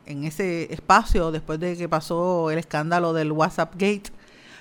[0.07, 4.11] en ese espacio después de que pasó el escándalo del WhatsApp Gate,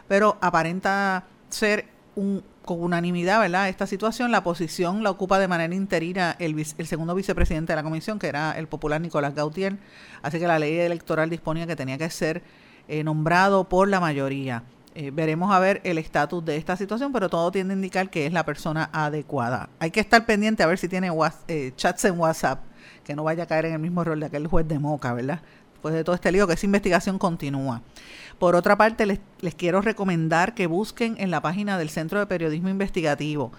[0.07, 3.67] pero aparenta ser un, con unanimidad, ¿verdad?
[3.67, 8.19] Esta situación, la posición la ocupa de manera interina el, segundo vicepresidente de la comisión,
[8.19, 9.77] que era el popular Nicolás Gautier.
[10.21, 12.43] Así que la ley electoral disponía que tenía que ser
[12.87, 14.63] eh, nombrado por la mayoría.
[14.95, 18.25] Eh, veremos a ver el estatus de esta situación, pero todo tiende a indicar que
[18.25, 19.69] es la persona adecuada.
[19.79, 21.11] Hay que estar pendiente a ver si tiene
[21.47, 22.63] eh, chats en WhatsApp,
[23.03, 25.41] que no vaya a caer en el mismo rol de aquel juez de Moca, ¿verdad?
[25.73, 27.81] Después de todo este lío, que esa investigación continúa.
[28.39, 32.25] Por otra parte, les, les quiero recomendar que busquen en la página del Centro de
[32.25, 33.51] Periodismo Investigativo.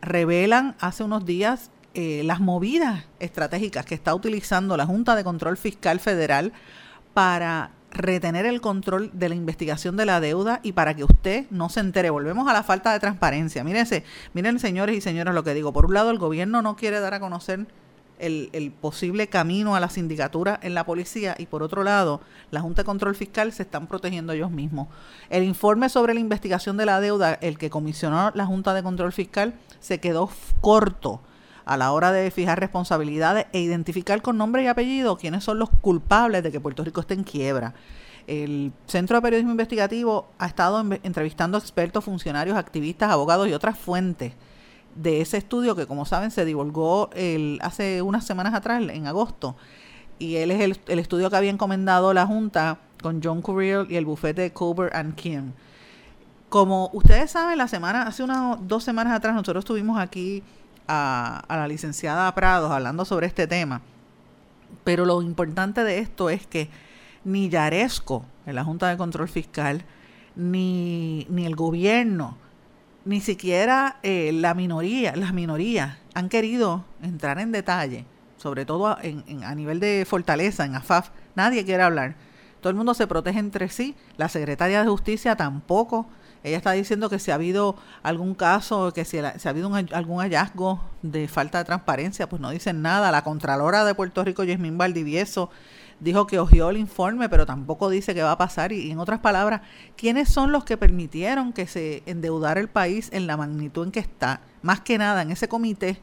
[0.00, 5.56] Revelan hace unos días eh, las movidas estratégicas que está utilizando la Junta de Control
[5.56, 6.52] Fiscal Federal
[7.14, 11.68] para retener el control de la investigación de la deuda y para que usted no
[11.68, 12.10] se entere.
[12.10, 13.64] Volvemos a la falta de transparencia.
[13.64, 15.72] Mírense, miren señores y señoras lo que digo.
[15.72, 17.66] Por un lado, el gobierno no quiere dar a conocer
[18.18, 22.20] el, el posible camino a la sindicatura en la policía y por otro lado,
[22.50, 24.88] la Junta de Control Fiscal se están protegiendo ellos mismos.
[25.28, 29.12] El informe sobre la investigación de la deuda, el que comisionó la Junta de Control
[29.12, 31.20] Fiscal, se quedó corto
[31.66, 35.68] a la hora de fijar responsabilidades e identificar con nombre y apellido quiénes son los
[35.68, 37.74] culpables de que Puerto Rico esté en quiebra.
[38.28, 44.32] El Centro de Periodismo Investigativo ha estado entrevistando expertos, funcionarios, activistas, abogados y otras fuentes
[44.94, 49.56] de ese estudio que, como saben, se divulgó el, hace unas semanas atrás, en agosto.
[50.18, 54.06] Y él es el, estudio que había encomendado la Junta con John Curiel y el
[54.06, 55.52] bufete de Cober and Kim.
[56.48, 60.42] Como ustedes saben, la semana, hace unas dos semanas atrás, nosotros estuvimos aquí
[60.88, 63.82] a, a la licenciada Prados hablando sobre este tema.
[64.84, 66.70] Pero lo importante de esto es que
[67.24, 69.84] ni Yaresco, en la Junta de Control Fiscal,
[70.36, 72.36] ni, ni el gobierno
[73.06, 78.04] ni siquiera eh, la minoría, las minorías han querido entrar en detalle,
[78.36, 78.98] sobre todo a,
[79.44, 82.16] a nivel de fortaleza, en AFAF, nadie quiere hablar.
[82.60, 86.08] Todo el mundo se protege entre sí, la secretaria de Justicia tampoco.
[86.44, 90.80] Ella está diciendo que si ha habido algún caso, que si, ha habido algún hallazgo
[91.02, 93.10] de falta de transparencia, pues no dicen nada.
[93.10, 95.50] La Contralora de Puerto Rico, Yasmín Valdivieso,
[96.00, 98.72] dijo que ojió el informe, pero tampoco dice qué va a pasar.
[98.72, 99.62] Y, en otras palabras,
[99.96, 104.00] ¿quiénes son los que permitieron que se endeudara el país en la magnitud en que
[104.00, 104.40] está?
[104.62, 106.00] Más que nada, en ese comité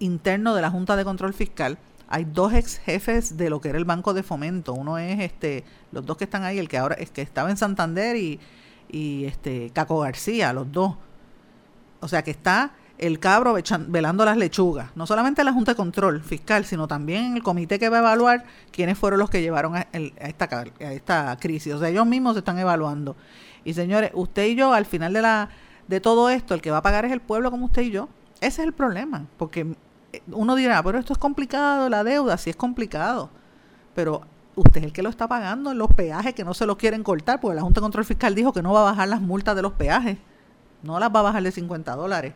[0.00, 1.78] interno de la Junta de Control Fiscal
[2.08, 4.72] hay dos ex jefes de lo que era el Banco de Fomento.
[4.72, 7.56] Uno es este, los dos que están ahí, el que ahora es que estaba en
[7.56, 8.38] Santander y,
[8.94, 10.94] y este Caco García, los dos.
[12.00, 13.56] O sea que está el cabro
[13.88, 17.88] velando las lechugas, no solamente la Junta de Control Fiscal, sino también el comité que
[17.88, 20.48] va a evaluar quiénes fueron los que llevaron a, esta,
[20.80, 21.74] a esta crisis.
[21.74, 23.16] O sea, ellos mismos se están evaluando.
[23.64, 25.48] Y señores, usted y yo, al final de, la,
[25.88, 28.08] de todo esto, el que va a pagar es el pueblo como usted y yo.
[28.36, 29.66] Ese es el problema, porque
[30.12, 33.30] eh, uno dirá, pero esto es complicado, la deuda, sí es complicado,
[33.94, 34.22] pero
[34.56, 37.02] usted es el que lo está pagando en los peajes que no se los quieren
[37.02, 39.56] cortar, porque la Junta de Control Fiscal dijo que no va a bajar las multas
[39.56, 40.18] de los peajes,
[40.82, 42.34] no las va a bajar de 50 dólares.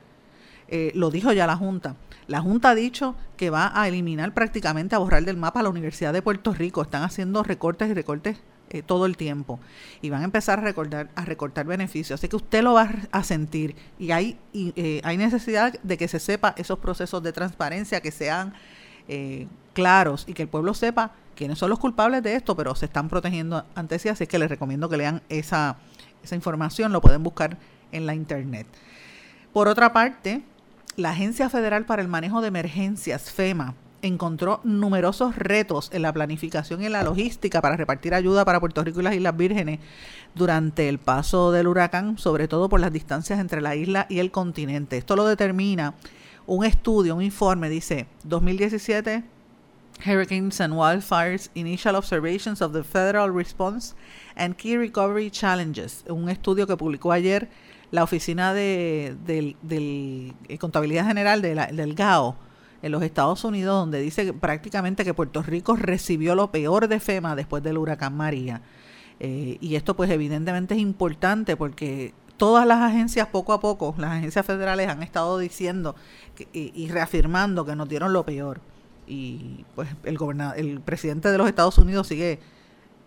[0.69, 1.97] Eh, lo dijo ya la Junta.
[2.27, 5.71] La Junta ha dicho que va a eliminar prácticamente, a borrar del mapa a la
[5.71, 6.83] Universidad de Puerto Rico.
[6.83, 8.39] Están haciendo recortes y recortes
[8.69, 9.61] eh, todo el tiempo
[10.03, 12.21] y van a empezar a recortar, a recortar beneficios.
[12.21, 16.21] Así que usted lo va a sentir y hay, eh, hay necesidad de que se
[16.21, 18.53] sepa esos procesos de transparencia, que sean
[19.73, 23.09] claros y que el pueblo sepa quiénes son los culpables de esto, pero se están
[23.09, 24.09] protegiendo ante sí.
[24.09, 25.77] Así que les recomiendo que lean esa,
[26.25, 27.57] esa información, lo pueden buscar
[27.93, 28.67] en la internet.
[29.53, 30.43] Por otra parte,
[30.97, 36.83] la Agencia Federal para el Manejo de Emergencias, FEMA, encontró numerosos retos en la planificación
[36.83, 39.79] y en la logística para repartir ayuda para Puerto Rico y las Islas Vírgenes
[40.35, 44.33] durante el paso del huracán, sobre todo por las distancias entre la isla y el
[44.33, 44.99] continente.
[44.99, 45.95] Esto lo determina
[46.47, 49.38] un estudio, un informe, dice 2017
[50.05, 53.95] Hurricanes and Wildfires Initial Observations of the Federal Response
[54.37, 57.49] and Key Recovery Challenges, un estudio que publicó ayer
[57.91, 62.37] la oficina de, eh, Contabilidad General del GAO
[62.83, 67.35] en los Estados Unidos, donde dice prácticamente que Puerto Rico recibió lo peor de FEMA
[67.35, 68.63] después del huracán María.
[69.21, 74.13] Eh, y esto pues evidentemente es importante porque todas las agencias poco a poco, las
[74.13, 75.97] agencias federales han estado diciendo
[76.53, 78.61] y, reafirmando que nos dieron lo peor.
[79.09, 80.19] Y pues el,
[80.57, 82.39] el presidente de los Estados Unidos sigue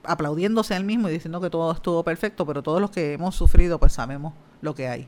[0.03, 3.35] aplaudiéndose a él mismo y diciendo que todo estuvo perfecto, pero todos los que hemos
[3.35, 5.07] sufrido pues sabemos lo que hay.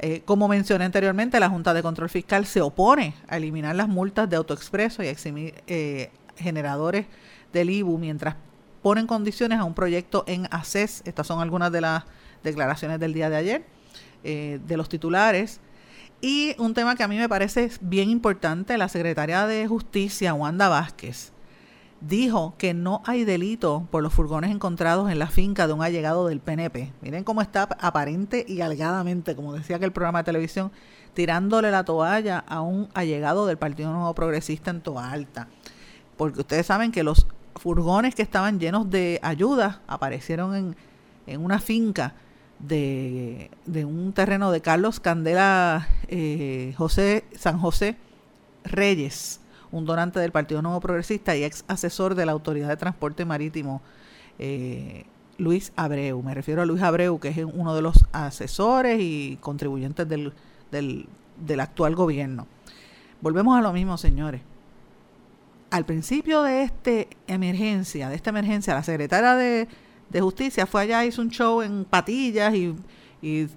[0.00, 4.28] Eh, como mencioné anteriormente, la Junta de Control Fiscal se opone a eliminar las multas
[4.28, 7.06] de autoexpreso y a eximir eh, generadores
[7.52, 8.36] del IBU mientras
[8.82, 11.02] ponen condiciones a un proyecto en ACES.
[11.04, 12.04] Estas son algunas de las
[12.42, 13.64] declaraciones del día de ayer
[14.24, 15.60] eh, de los titulares.
[16.24, 20.70] Y un tema que a mí me parece bien importante, la secretaria de Justicia, Wanda
[20.70, 21.32] Vázquez,
[22.00, 26.26] dijo que no hay delito por los furgones encontrados en la finca de un allegado
[26.26, 26.94] del PNP.
[27.02, 30.72] Miren cómo está aparente y algadamente, como decía que el programa de televisión,
[31.12, 35.48] tirándole la toalla a un allegado del Partido Nuevo Progresista en Toa Alta.
[36.16, 40.76] Porque ustedes saben que los furgones que estaban llenos de ayuda aparecieron en,
[41.26, 42.14] en una finca
[42.60, 47.96] de, de, un terreno de Carlos Candela eh, José San José
[48.64, 49.40] Reyes
[49.74, 53.82] un donante del Partido Nuevo Progresista y ex asesor de la Autoridad de Transporte Marítimo,
[54.38, 55.04] eh,
[55.36, 56.22] Luis Abreu.
[56.22, 60.32] Me refiero a Luis Abreu, que es uno de los asesores y contribuyentes del,
[60.70, 62.46] del, actual gobierno.
[63.20, 64.42] Volvemos a lo mismo, señores.
[65.70, 66.92] Al principio de esta
[67.26, 69.66] emergencia, de esta emergencia, la secretaria de,
[70.20, 72.76] Justicia fue allá, hizo un show en patillas y,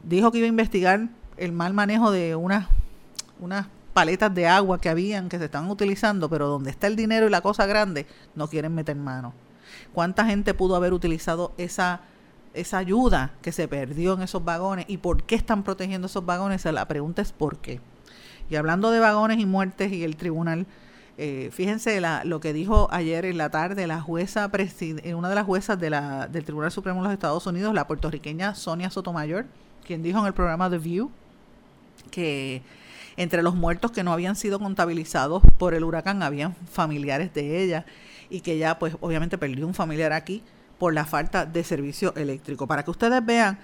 [0.04, 1.08] dijo que iba a investigar
[1.38, 2.68] el mal manejo de unas,
[3.40, 7.26] unas paletas de agua que habían, que se estaban utilizando, pero donde está el dinero
[7.28, 9.34] y la cosa grande, no quieren meter mano.
[9.94, 12.02] ¿Cuánta gente pudo haber utilizado esa,
[12.54, 16.66] esa ayuda que se perdió en esos vagones y por qué están protegiendo esos vagones?
[16.66, 17.80] La pregunta es por qué.
[18.50, 20.68] Y hablando de vagones y muertes y el tribunal,
[21.18, 25.36] eh, fíjense la, lo que dijo ayer en la tarde la jueza, eh, una de
[25.36, 29.46] las juezas de la, del Tribunal Supremo de los Estados Unidos, la puertorriqueña Sonia Sotomayor,
[29.86, 31.10] quien dijo en el programa The View
[32.08, 32.62] que
[33.18, 37.86] entre los muertos que no habían sido contabilizados por el huracán habían familiares de ella
[38.30, 40.44] y que ya pues obviamente perdió un familiar aquí
[40.78, 42.68] por la falta de servicio eléctrico.
[42.68, 43.60] Para que ustedes vean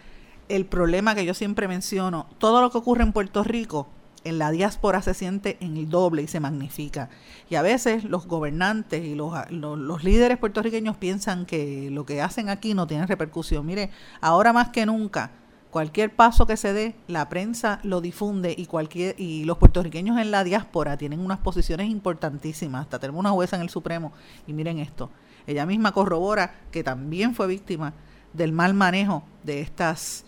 [0.49, 3.87] el problema que yo siempre menciono, todo lo que ocurre en Puerto Rico
[4.23, 7.09] en la diáspora se siente en el doble y se magnifica.
[7.49, 12.49] Y a veces los gobernantes y los, los, líderes puertorriqueños piensan que lo que hacen
[12.49, 13.65] aquí no tiene repercusión.
[13.65, 13.89] Mire,
[14.21, 15.31] ahora más que nunca
[15.73, 20.29] Cualquier paso que se dé, la prensa lo difunde y cualquier y los puertorriqueños en
[20.29, 22.83] la diáspora tienen unas posiciones importantísimas.
[22.83, 24.11] Hasta tenemos una jueza en el Supremo
[24.45, 25.09] y miren esto.
[25.47, 27.95] Ella misma corrobora que también fue víctima
[28.33, 30.25] del mal manejo de estas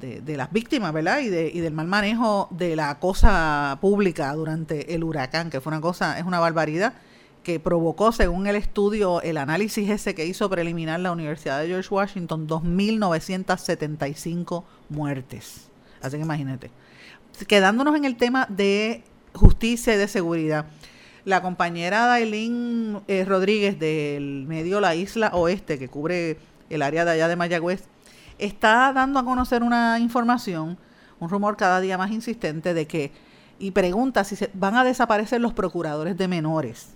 [0.00, 1.18] de, de, las víctimas, ¿verdad?
[1.18, 5.72] Y, de, y del mal manejo de la cosa pública durante el huracán, que fue
[5.72, 6.94] una cosa, es una barbaridad
[7.46, 11.94] que provocó, según el estudio, el análisis ese que hizo preliminar la Universidad de George
[11.94, 15.68] Washington, 2.975 muertes.
[16.02, 16.72] Así que imagínate.
[17.46, 20.66] Quedándonos en el tema de justicia y de seguridad.
[21.24, 26.38] La compañera Dailín eh, Rodríguez del medio La Isla Oeste, que cubre
[26.68, 27.84] el área de allá de Mayagüez,
[28.38, 30.78] está dando a conocer una información,
[31.20, 33.12] un rumor cada día más insistente de que,
[33.60, 36.95] y pregunta si se, van a desaparecer los procuradores de menores.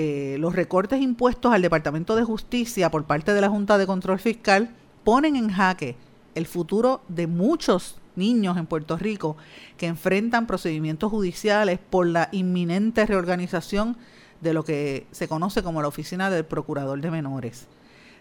[0.00, 4.20] Eh, los recortes impuestos al Departamento de Justicia por parte de la Junta de Control
[4.20, 4.70] Fiscal
[5.02, 5.96] ponen en jaque
[6.36, 9.36] el futuro de muchos niños en Puerto Rico
[9.76, 13.96] que enfrentan procedimientos judiciales por la inminente reorganización
[14.40, 17.66] de lo que se conoce como la Oficina del Procurador de Menores.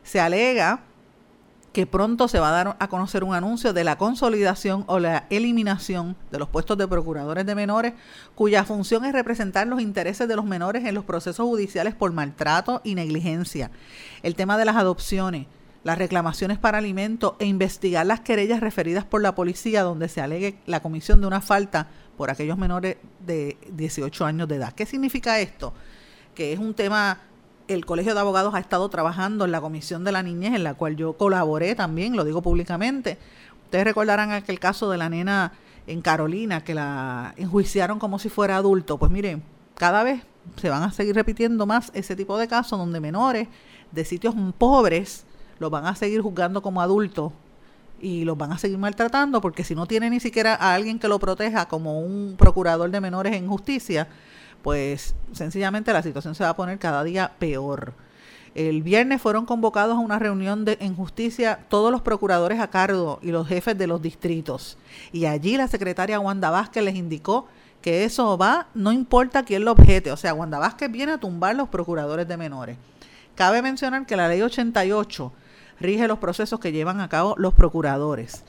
[0.01, 0.81] Se alega
[1.77, 5.27] que pronto se va a dar a conocer un anuncio de la consolidación o la
[5.29, 7.93] eliminación de los puestos de procuradores de menores,
[8.33, 12.81] cuya función es representar los intereses de los menores en los procesos judiciales por maltrato
[12.83, 13.69] y negligencia.
[14.23, 15.45] El tema de las adopciones,
[15.83, 20.57] las reclamaciones para alimentos e investigar las querellas referidas por la policía donde se alegue
[20.65, 24.73] la comisión de una falta por aquellos menores de 18 años de edad.
[24.73, 25.75] ¿Qué significa esto?
[26.33, 27.19] Que es un tema
[27.67, 30.73] el Colegio de Abogados ha estado trabajando en la Comisión de la Niñez, en la
[30.73, 33.17] cual yo colaboré también, lo digo públicamente.
[33.65, 35.53] Ustedes recordarán aquel caso de la nena
[35.85, 38.97] en Carolina, que la enjuiciaron como si fuera adulto.
[38.97, 39.43] Pues miren,
[39.75, 40.23] cada vez
[40.55, 43.47] se van a seguir repitiendo más ese tipo de casos donde menores
[43.91, 45.25] de sitios pobres
[45.59, 47.33] los van a seguir juzgando como adultos
[47.99, 51.07] y los van a seguir maltratando porque si no tiene ni siquiera a alguien que
[51.07, 54.07] lo proteja como un procurador de menores en justicia,
[54.67, 57.93] pues sencillamente la situación se va a poner cada día peor.
[58.53, 63.19] El viernes fueron convocados a una reunión de, en justicia todos los procuradores a cargo
[63.21, 64.77] y los jefes de los distritos.
[65.13, 67.47] Y allí la secretaria Wanda Vázquez les indicó
[67.81, 70.11] que eso va, no importa quién lo objete.
[70.11, 72.77] O sea, Wanda Vázquez viene a tumbar los procuradores de menores.
[73.35, 75.31] Cabe mencionar que la ley 88
[75.79, 78.43] rige los procesos que llevan a cabo los procuradores.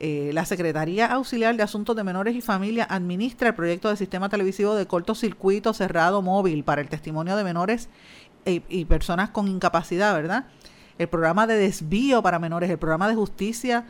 [0.00, 4.28] Eh, la Secretaría Auxiliar de Asuntos de Menores y Familia administra el proyecto de sistema
[4.28, 7.88] televisivo de cortocircuito cerrado móvil para el testimonio de menores
[8.44, 10.46] y, y personas con incapacidad, ¿verdad?
[10.98, 13.84] El programa de desvío para menores, el programa de justicia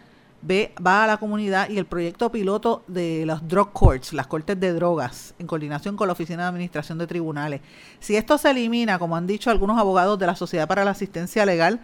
[0.50, 4.72] va a la comunidad y el proyecto piloto de los drug courts, las cortes de
[4.72, 7.60] drogas, en coordinación con la Oficina de Administración de Tribunales.
[7.98, 11.46] Si esto se elimina, como han dicho algunos abogados de la Sociedad para la Asistencia
[11.46, 11.80] Legal,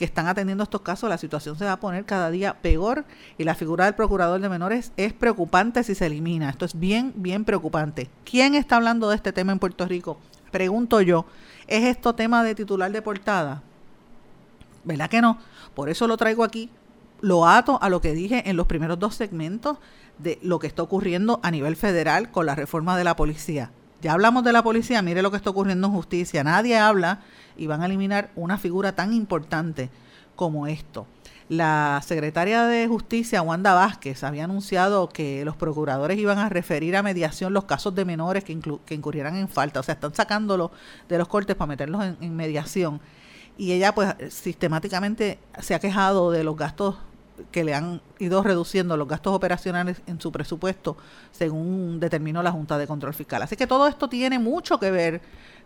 [0.00, 3.04] que están atendiendo estos casos, la situación se va a poner cada día peor
[3.36, 6.48] y la figura del procurador de menores es preocupante si se elimina.
[6.48, 8.08] Esto es bien, bien preocupante.
[8.24, 10.18] ¿Quién está hablando de este tema en Puerto Rico?
[10.50, 11.26] Pregunto yo,
[11.66, 13.62] ¿es esto tema de titular de portada?
[14.84, 15.36] ¿Verdad que no?
[15.74, 16.70] Por eso lo traigo aquí.
[17.20, 19.76] Lo ato a lo que dije en los primeros dos segmentos
[20.16, 23.70] de lo que está ocurriendo a nivel federal con la reforma de la policía.
[24.00, 26.42] Ya hablamos de la policía, mire lo que está ocurriendo en justicia.
[26.42, 27.20] Nadie habla
[27.60, 29.90] y van a eliminar una figura tan importante
[30.34, 31.06] como esto.
[31.50, 37.02] La secretaria de Justicia, Wanda Vázquez, había anunciado que los procuradores iban a referir a
[37.02, 39.80] mediación los casos de menores que, que incurrieran en falta.
[39.80, 40.70] O sea, están sacándolo
[41.08, 43.00] de los cortes para meterlos en mediación.
[43.58, 46.96] Y ella, pues, sistemáticamente se ha quejado de los gastos
[47.50, 50.96] que le han ido reduciendo los gastos operacionales en su presupuesto,
[51.32, 53.42] según determinó la Junta de Control Fiscal.
[53.42, 55.20] Así que todo esto tiene mucho que ver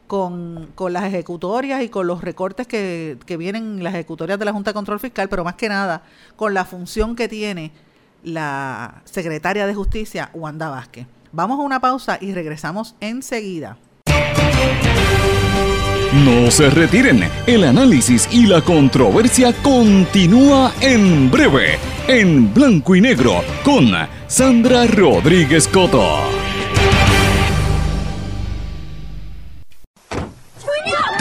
[0.07, 4.45] con, con las ejecutorias y con los recortes que, que vienen en las ejecutorias de
[4.45, 6.03] la Junta de Control Fiscal, pero más que nada
[6.37, 7.73] con la función que tiene
[8.23, 11.07] la secretaria de Justicia, Wanda Vázquez.
[11.33, 13.77] Vamos a una pausa y regresamos enseguida.
[16.25, 21.77] No se retiren, el análisis y la controversia continúa en breve,
[22.07, 23.91] en blanco y negro, con
[24.29, 26.54] Sandra Rodríguez Coto.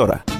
[0.00, 0.39] Porque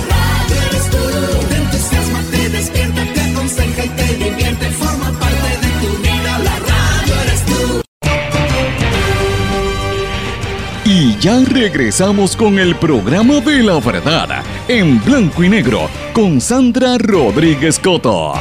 [11.21, 17.77] ya regresamos con el programa de la verdad en blanco y negro con Sandra Rodríguez
[17.77, 18.33] Coto.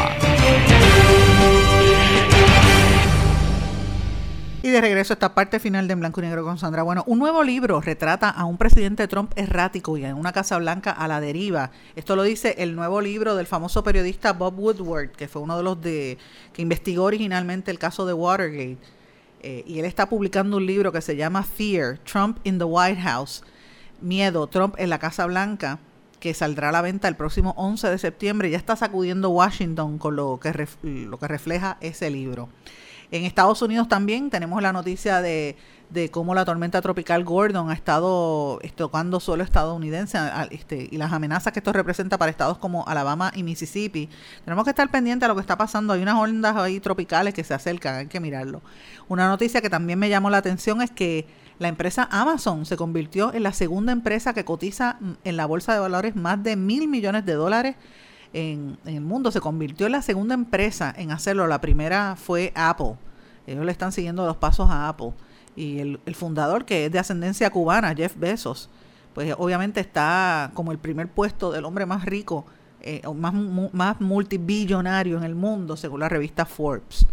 [4.62, 6.82] Y de regreso a esta parte final de Blanco y Negro con Sandra.
[6.82, 10.90] Bueno, un nuevo libro retrata a un presidente Trump errático y en una Casa Blanca
[10.90, 11.72] a la deriva.
[11.96, 15.62] Esto lo dice el nuevo libro del famoso periodista Bob Woodward, que fue uno de
[15.62, 16.16] los de
[16.54, 18.78] que investigó originalmente el caso de Watergate.
[19.42, 23.00] Eh, y él está publicando un libro que se llama Fear, Trump in the White
[23.00, 23.42] House.
[24.00, 25.78] Miedo, Trump en la Casa Blanca,
[26.20, 28.50] que saldrá a la venta el próximo 11 de septiembre.
[28.50, 32.48] Ya está sacudiendo Washington con lo que, lo que refleja ese libro.
[33.10, 35.56] En Estados Unidos también tenemos la noticia de,
[35.90, 40.18] de cómo la tormenta tropical Gordon ha estado tocando suelo estadounidense
[40.50, 44.08] este, y las amenazas que esto representa para estados como Alabama y Mississippi.
[44.44, 45.92] Tenemos que estar pendientes a lo que está pasando.
[45.92, 48.62] Hay unas ondas ahí tropicales que se acercan, hay que mirarlo.
[49.08, 51.26] Una noticia que también me llamó la atención es que
[51.58, 55.80] la empresa Amazon se convirtió en la segunda empresa que cotiza en la bolsa de
[55.80, 57.76] valores más de mil millones de dólares
[58.32, 59.32] en, en el mundo.
[59.32, 61.48] Se convirtió en la segunda empresa en hacerlo.
[61.48, 62.94] La primera fue Apple.
[63.46, 65.12] Ellos le están siguiendo los pasos a Apple.
[65.56, 68.70] Y el, fundador, que es de ascendencia cubana, Jeff Bezos,
[69.14, 72.46] pues obviamente está como el primer puesto del hombre más rico,
[72.82, 73.34] eh, o más,
[73.72, 77.06] más multibillonario en el mundo, según la revista Forbes.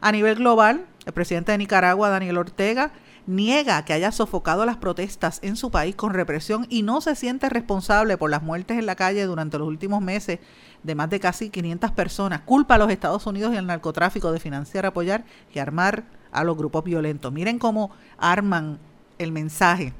[0.00, 2.92] A nivel global, el presidente de Nicaragua, Daniel Ortega,
[3.28, 7.48] niega que haya sofocado las protestas en su país con represión y no se siente
[7.50, 10.38] responsable por las muertes en la calle durante los últimos meses
[10.82, 12.40] de más de casi 500 personas.
[12.40, 15.24] Culpa a los Estados Unidos y al narcotráfico de financiar, apoyar
[15.54, 17.32] y armar a los grupos violentos.
[17.32, 18.78] Miren cómo arman
[19.18, 19.92] el mensaje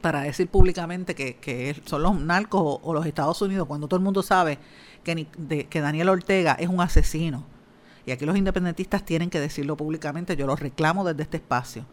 [0.00, 4.04] para decir públicamente que, que son los narcos o, los Estados Unidos, cuando todo el
[4.04, 4.58] mundo sabe
[5.04, 7.44] que, ni- de- que Daniel Ortega es un asesino.
[8.04, 11.84] Y aquí los independentistas tienen que decirlo públicamente, yo los reclamo desde este espacio,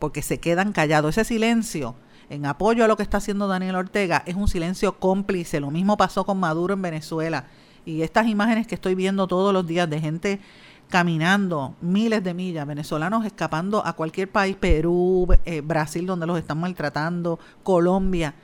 [0.00, 1.16] porque se quedan callados.
[1.16, 1.94] Ese silencio
[2.30, 5.60] en apoyo a lo que está haciendo Daniel Ortega es un silencio cómplice.
[5.60, 7.44] Lo mismo pasó con Maduro en Venezuela.
[7.84, 10.40] Y estas imágenes que estoy viendo todos los días de gente
[10.88, 16.58] caminando miles de millas, venezolanos escapando a cualquier país, Perú, eh, Brasil, donde los están
[16.58, 18.34] maltratando, Colombia,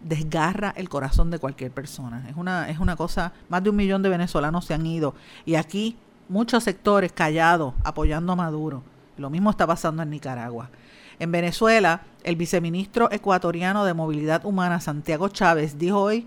[0.00, 2.28] desgarra el corazón de cualquier persona.
[2.28, 5.14] Es una, es una cosa, más de un millón de venezolanos se han ido.
[5.44, 5.96] Y aquí
[6.28, 8.82] muchos sectores callados apoyando a Maduro.
[9.16, 10.70] Lo mismo está pasando en Nicaragua.
[11.18, 16.26] En Venezuela, el viceministro ecuatoriano de Movilidad Humana, Santiago Chávez, dijo hoy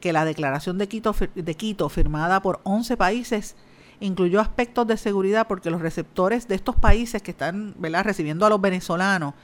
[0.00, 3.56] que la declaración de Quito, de Quito firmada por 11 países
[4.00, 8.60] incluyó aspectos de seguridad porque los receptores de estos países que están recibiendo a los
[8.60, 9.34] venezolanos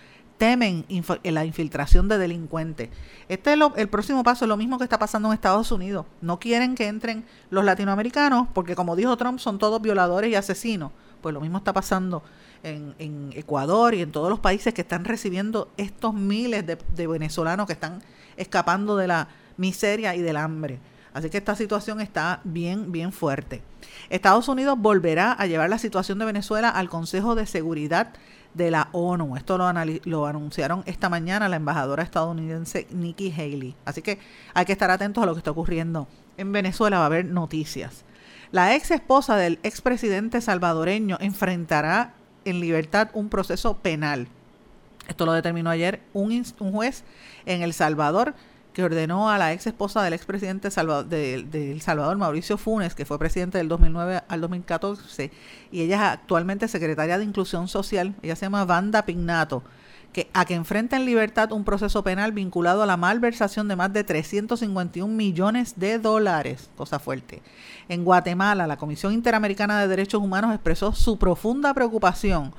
[0.40, 0.86] temen
[1.22, 2.88] la infiltración de delincuentes.
[3.28, 6.06] Este es el próximo paso, es lo mismo que está pasando en Estados Unidos.
[6.22, 10.92] No quieren que entren los latinoamericanos porque, como dijo Trump, son todos violadores y asesinos.
[11.20, 12.22] Pues lo mismo está pasando
[12.62, 17.06] en, en Ecuador y en todos los países que están recibiendo estos miles de, de
[17.06, 18.02] venezolanos que están
[18.38, 19.28] escapando de la
[19.58, 20.78] miseria y del hambre.
[21.12, 23.62] Así que esta situación está bien, bien fuerte.
[24.10, 28.12] Estados Unidos volverá a llevar la situación de Venezuela al Consejo de Seguridad
[28.54, 29.36] de la ONU.
[29.36, 33.74] Esto lo, anunciaron esta mañana la embajadora estadounidense Nikki Haley.
[33.84, 34.18] Así que
[34.54, 36.98] hay que estar atentos a lo que está ocurriendo en Venezuela.
[36.98, 38.04] Va a haber noticias.
[38.52, 44.28] La ex esposa del expresidente salvadoreño enfrentará en libertad un proceso penal.
[45.08, 47.04] Esto lo determinó ayer un juez
[47.46, 48.34] en El Salvador
[48.72, 53.04] que ordenó a la ex esposa del expresidente de, de, El Salvador, Mauricio Funes, que
[53.04, 55.30] fue presidente del 2009 al 2014,
[55.72, 59.62] y ella es actualmente secretaria de Inclusión Social, ella se llama Vanda Pignato,
[60.12, 63.92] que, a que enfrenta en libertad un proceso penal vinculado a la malversación de más
[63.92, 67.42] de 351 millones de dólares, cosa fuerte.
[67.88, 72.52] En Guatemala, la Comisión Interamericana de Derechos Humanos expresó su profunda preocupación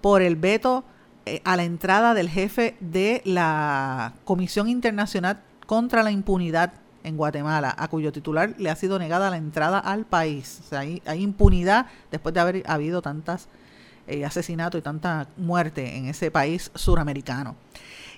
[0.00, 0.84] por el veto
[1.24, 5.40] eh, a la entrada del jefe de la Comisión Internacional
[5.72, 10.04] contra la impunidad en Guatemala, a cuyo titular le ha sido negada la entrada al
[10.04, 10.60] país.
[10.70, 13.48] Hay, impunidad después de haber habido tantas
[14.06, 17.56] eh, asesinatos y tanta muerte en ese país suramericano.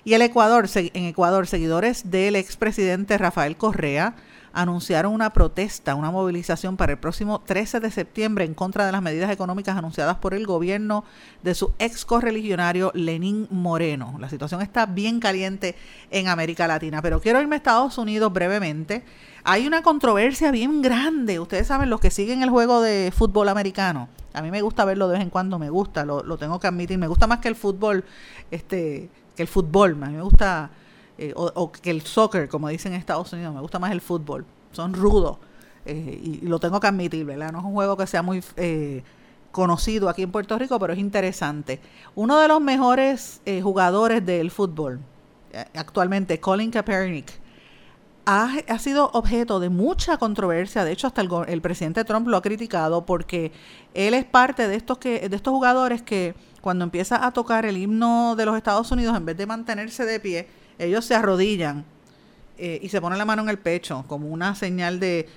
[0.03, 4.15] Y el Ecuador, en Ecuador, seguidores del expresidente Rafael Correa
[4.55, 9.01] anunciaron una protesta, una movilización para el próximo 13 de septiembre en contra de las
[9.01, 11.03] medidas económicas anunciadas por el gobierno
[11.43, 14.15] de su ex correligionario Lenín Moreno.
[14.17, 15.75] La situación está bien caliente
[16.09, 19.03] en América Latina, pero quiero irme a Estados Unidos brevemente.
[19.43, 21.37] Hay una controversia bien grande.
[21.41, 24.07] Ustedes saben, los que siguen el juego de fútbol americano.
[24.33, 26.67] A mí me gusta verlo de vez en cuando, me gusta, lo, lo tengo que
[26.67, 26.97] admitir.
[26.97, 28.05] Me gusta más que el fútbol,
[28.51, 30.01] este, que el fútbol.
[30.01, 30.71] A mí me gusta
[31.17, 34.45] eh, o, que el soccer, como dicen en Estados Unidos, me gusta más el fútbol,
[34.71, 35.37] son rudos
[35.85, 37.53] eh, y, lo tengo que admitir, ¿verdad?
[37.53, 39.01] No es un juego que sea muy eh,
[39.51, 41.79] conocido aquí en Puerto Rico, pero es interesante.
[42.15, 44.99] Uno de los mejores jugadores del fútbol
[45.73, 47.31] actualmente, Colin Kaepernick,
[48.25, 50.83] ha, ha, sido objeto de mucha controversia.
[50.83, 53.53] De hecho, hasta el, el, presidente Trump lo ha criticado porque
[53.93, 57.77] él es parte de estos que de estos jugadores que cuando empieza a tocar el
[57.77, 60.47] himno de los Estados Unidos, en vez de mantenerse de pie,
[60.79, 61.85] ellos se arrodillan
[62.57, 65.27] eh, y se ponen la mano en el pecho como una señal de,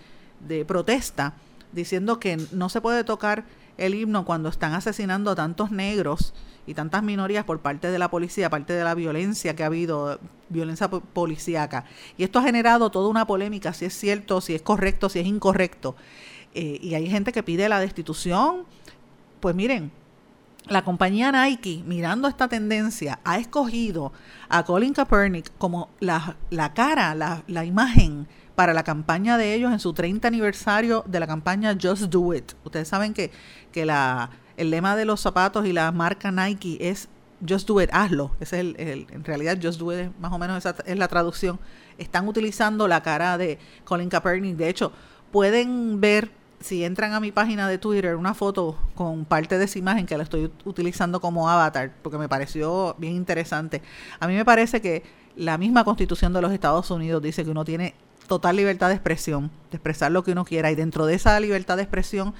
[0.46, 1.34] de protesta,
[1.72, 3.44] diciendo que no se puede tocar
[3.76, 6.34] el himno cuando están asesinando a tantos negros
[6.66, 10.20] y tantas minorías por parte de la policía, parte de la violencia que ha habido,
[10.50, 11.84] violencia policíaca.
[12.18, 15.26] Y esto ha generado toda una polémica, si es cierto, si es correcto, si es
[15.26, 15.96] incorrecto.
[16.54, 18.64] Eh, y hay gente que pide la destitución.
[19.40, 19.92] Pues miren,
[20.68, 24.12] la compañía Nike, mirando esta tendencia, ha escogido
[24.48, 29.72] a Colin Kaepernick como la, la cara, la, la, imagen para la campaña de ellos
[29.72, 32.52] en su 30 aniversario de la campaña Just Do It.
[32.64, 33.30] Ustedes saben que,
[33.72, 37.08] que la, el lema de los zapatos y la marca Nike es
[37.46, 38.32] Just Do It, hazlo.
[38.40, 41.58] Ese es el, en realidad Just Do It más o menos esa es la traducción.
[41.96, 44.56] Están utilizando la cara de Colin Kaepernick.
[44.56, 44.92] De hecho,
[45.30, 46.30] pueden ver
[46.60, 50.16] si entran a mi página de Twitter, una foto con parte de esa imagen que
[50.16, 53.82] la estoy utilizando como avatar, porque me pareció bien interesante.
[54.18, 55.04] A mí me parece que
[55.36, 57.94] la misma constitución de los Estados Unidos dice que uno tiene
[58.26, 61.76] total libertad de expresión, de expresar lo que uno quiera, y dentro de esa libertad
[61.76, 62.34] de expresión,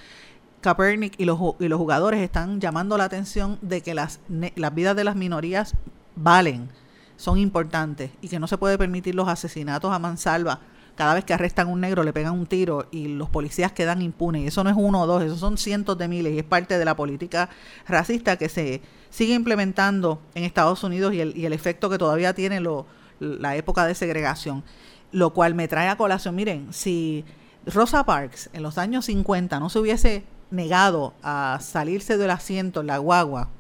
[0.61, 4.97] Kaepernick y los, y los jugadores están llamando la atención de que las, las vidas
[4.97, 5.75] de las minorías
[6.17, 6.69] valen,
[7.17, 10.61] son importantes, y que no se puede permitir los asesinatos a mansalva
[10.99, 14.03] cada vez que arrestan a un negro le pegan un tiro y los policías quedan
[14.03, 14.43] impunes.
[14.43, 16.77] Y eso no es uno o dos, eso son cientos de miles y es parte
[16.77, 17.51] de la política
[17.87, 22.85] racista que se sigue implementando en Estados Unidos y el, efecto que todavía tiene lo,
[23.21, 24.65] la época de segregación.
[25.13, 27.25] Lo cual me trae a colación, miren, si
[27.65, 32.89] Rosa Parks en los años 50 no se hubiese negado a salirse del asiento en
[32.89, 33.51] la guagua,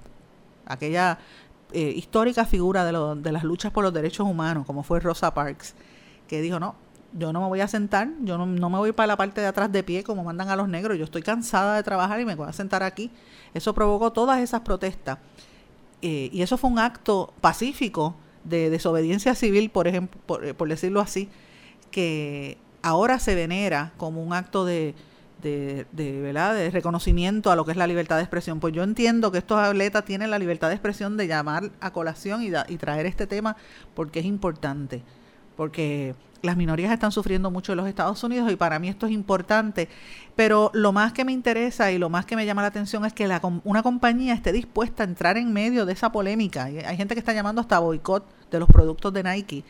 [0.66, 1.20] aquella
[1.70, 5.76] eh, histórica figura de, de las luchas por los derechos humanos, como fue Rosa Parks,
[6.26, 6.74] que dijo, no,
[7.12, 9.72] yo no me voy a sentar, yo no, me voy para la parte de atrás
[9.72, 12.48] de pie como mandan a los negros, yo estoy cansada de trabajar y me voy
[12.48, 13.10] a sentar aquí.
[13.54, 15.18] Eso provocó todas esas protestas.
[16.02, 21.00] Eh, y eso fue un acto pacífico de desobediencia civil, por ejemplo, por, eh, decirlo
[21.00, 21.28] así,
[21.90, 24.94] que ahora se venera como un acto de,
[25.42, 26.54] de, de, ¿verdad?
[26.54, 28.60] de reconocimiento a lo que es la libertad de expresión.
[28.60, 32.42] Pues yo entiendo que estos atletas tienen la libertad de expresión de llamar a colación
[32.42, 33.56] y, y traer este tema
[33.94, 35.02] porque es importante,
[35.56, 39.12] porque las minorías están sufriendo mucho en los Estados Unidos y para mí esto es
[39.12, 39.88] importante,
[40.36, 43.12] pero lo más que me interesa y lo más que me llama la atención es
[43.12, 46.64] que la, una compañía esté dispuesta a entrar en medio de esa polémica.
[46.64, 49.64] Hay gente que está llamando hasta boicot de los productos de Nike,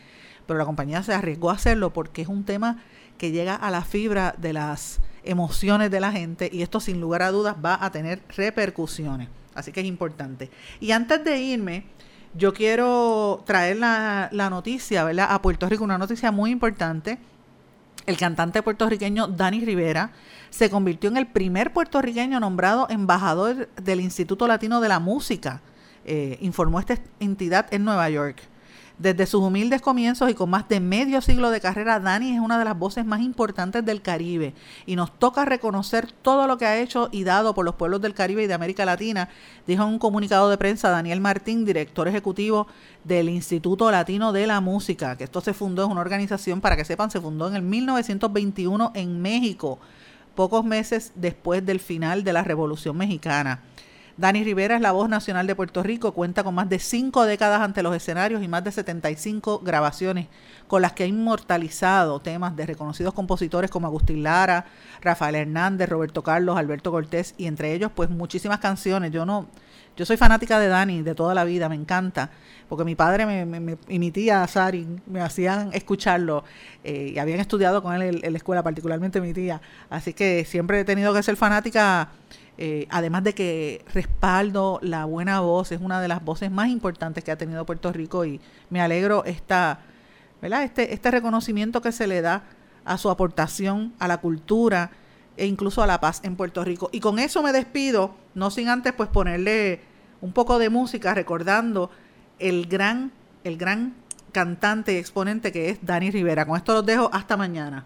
[0.45, 2.77] pero la compañía se arriesgó a hacerlo porque es un tema
[3.17, 7.21] que llega a la fibra de las emociones de la gente y esto sin lugar
[7.21, 9.27] a dudas va a tener repercusiones.
[9.53, 10.49] Así que es importante.
[10.79, 11.85] Y antes de irme,
[12.33, 15.27] yo quiero traer la, noticia, ¿verdad?
[15.29, 17.17] A Puerto Rico, una noticia muy importante.
[18.05, 20.11] El cantante puertorriqueño Dani Rivera
[20.49, 25.61] se convirtió en el primer puertorriqueño nombrado embajador del Instituto Latino de la Música,
[26.05, 28.41] eh, informó esta entidad en Nueva York.
[28.99, 32.59] Desde sus humildes comienzos y con más de medio siglo de carrera, Dani es una
[32.59, 34.53] de las voces más importantes del Caribe
[34.85, 38.13] y nos toca reconocer todo lo que ha hecho y dado por los pueblos del
[38.13, 39.29] Caribe y de América Latina,
[39.65, 42.67] dijo en un comunicado de prensa Daniel Martín, director ejecutivo
[43.05, 46.83] del Instituto Latino de la Música, que esto se fundó, es una organización, para que
[46.83, 49.79] sepan, se fundó en el 1921 en México,
[50.35, 53.61] pocos meses después del final de la Revolución Mexicana.
[54.19, 57.61] Dani Rivera es la voz nacional de Puerto Rico, cuenta con más de cinco décadas
[57.61, 60.27] ante los escenarios y más de 75 grabaciones
[60.67, 64.65] con las que ha inmortalizado temas de reconocidos compositores como Agustín Lara,
[64.99, 69.11] Rafael Hernández, Roberto Carlos, Alberto Cortés y entre ellos pues muchísimas canciones.
[69.11, 69.47] Yo no,
[69.99, 72.29] yo soy fanática de Dani de toda la vida, me encanta,
[72.69, 76.45] porque mi padre me, y mi tía Sari me hacían escucharlo
[76.85, 80.79] eh, y habían estudiado con él en la escuela, particularmente mi tía, así que siempre
[80.79, 82.11] he tenido que ser fanática
[82.57, 87.21] eh, además de que respaldo la buena voz, es una de las voces más importantes
[87.21, 88.39] que ha tenido Puerto Rico y
[88.69, 89.81] me alegro esta,
[90.41, 90.63] ¿verdad?
[90.63, 92.43] Este, este reconocimiento que se le da
[92.85, 94.91] a su aportación a la cultura
[95.35, 96.89] e incluso a la paz en Puerto Rico.
[96.93, 99.88] Y con eso me despido, no sin antes pues ponerle
[100.21, 101.89] un poco de música recordando
[102.39, 103.11] el gran,
[103.43, 103.95] el gran
[104.31, 106.45] cantante y exponente que es Dani Rivera.
[106.45, 107.85] Con esto los dejo hasta mañana.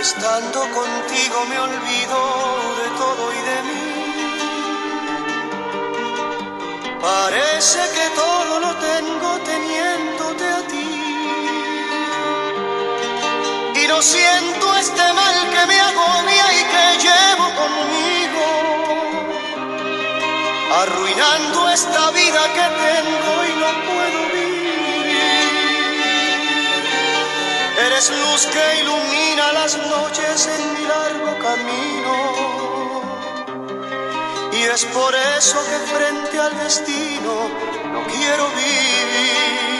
[0.00, 2.18] Estando contigo me olvido
[2.80, 3.84] de todo y de mí.
[7.00, 9.99] Parece que todo lo tengo teniéndote
[14.00, 18.44] Siento este mal que me agobia y que llevo conmigo.
[20.80, 24.20] Arruinando esta vida que tengo y no puedo
[27.86, 32.14] Eres luz que ilumina las noches en mi largo camino.
[34.52, 37.50] Y es por eso que frente al destino
[37.92, 39.79] no quiero vivir.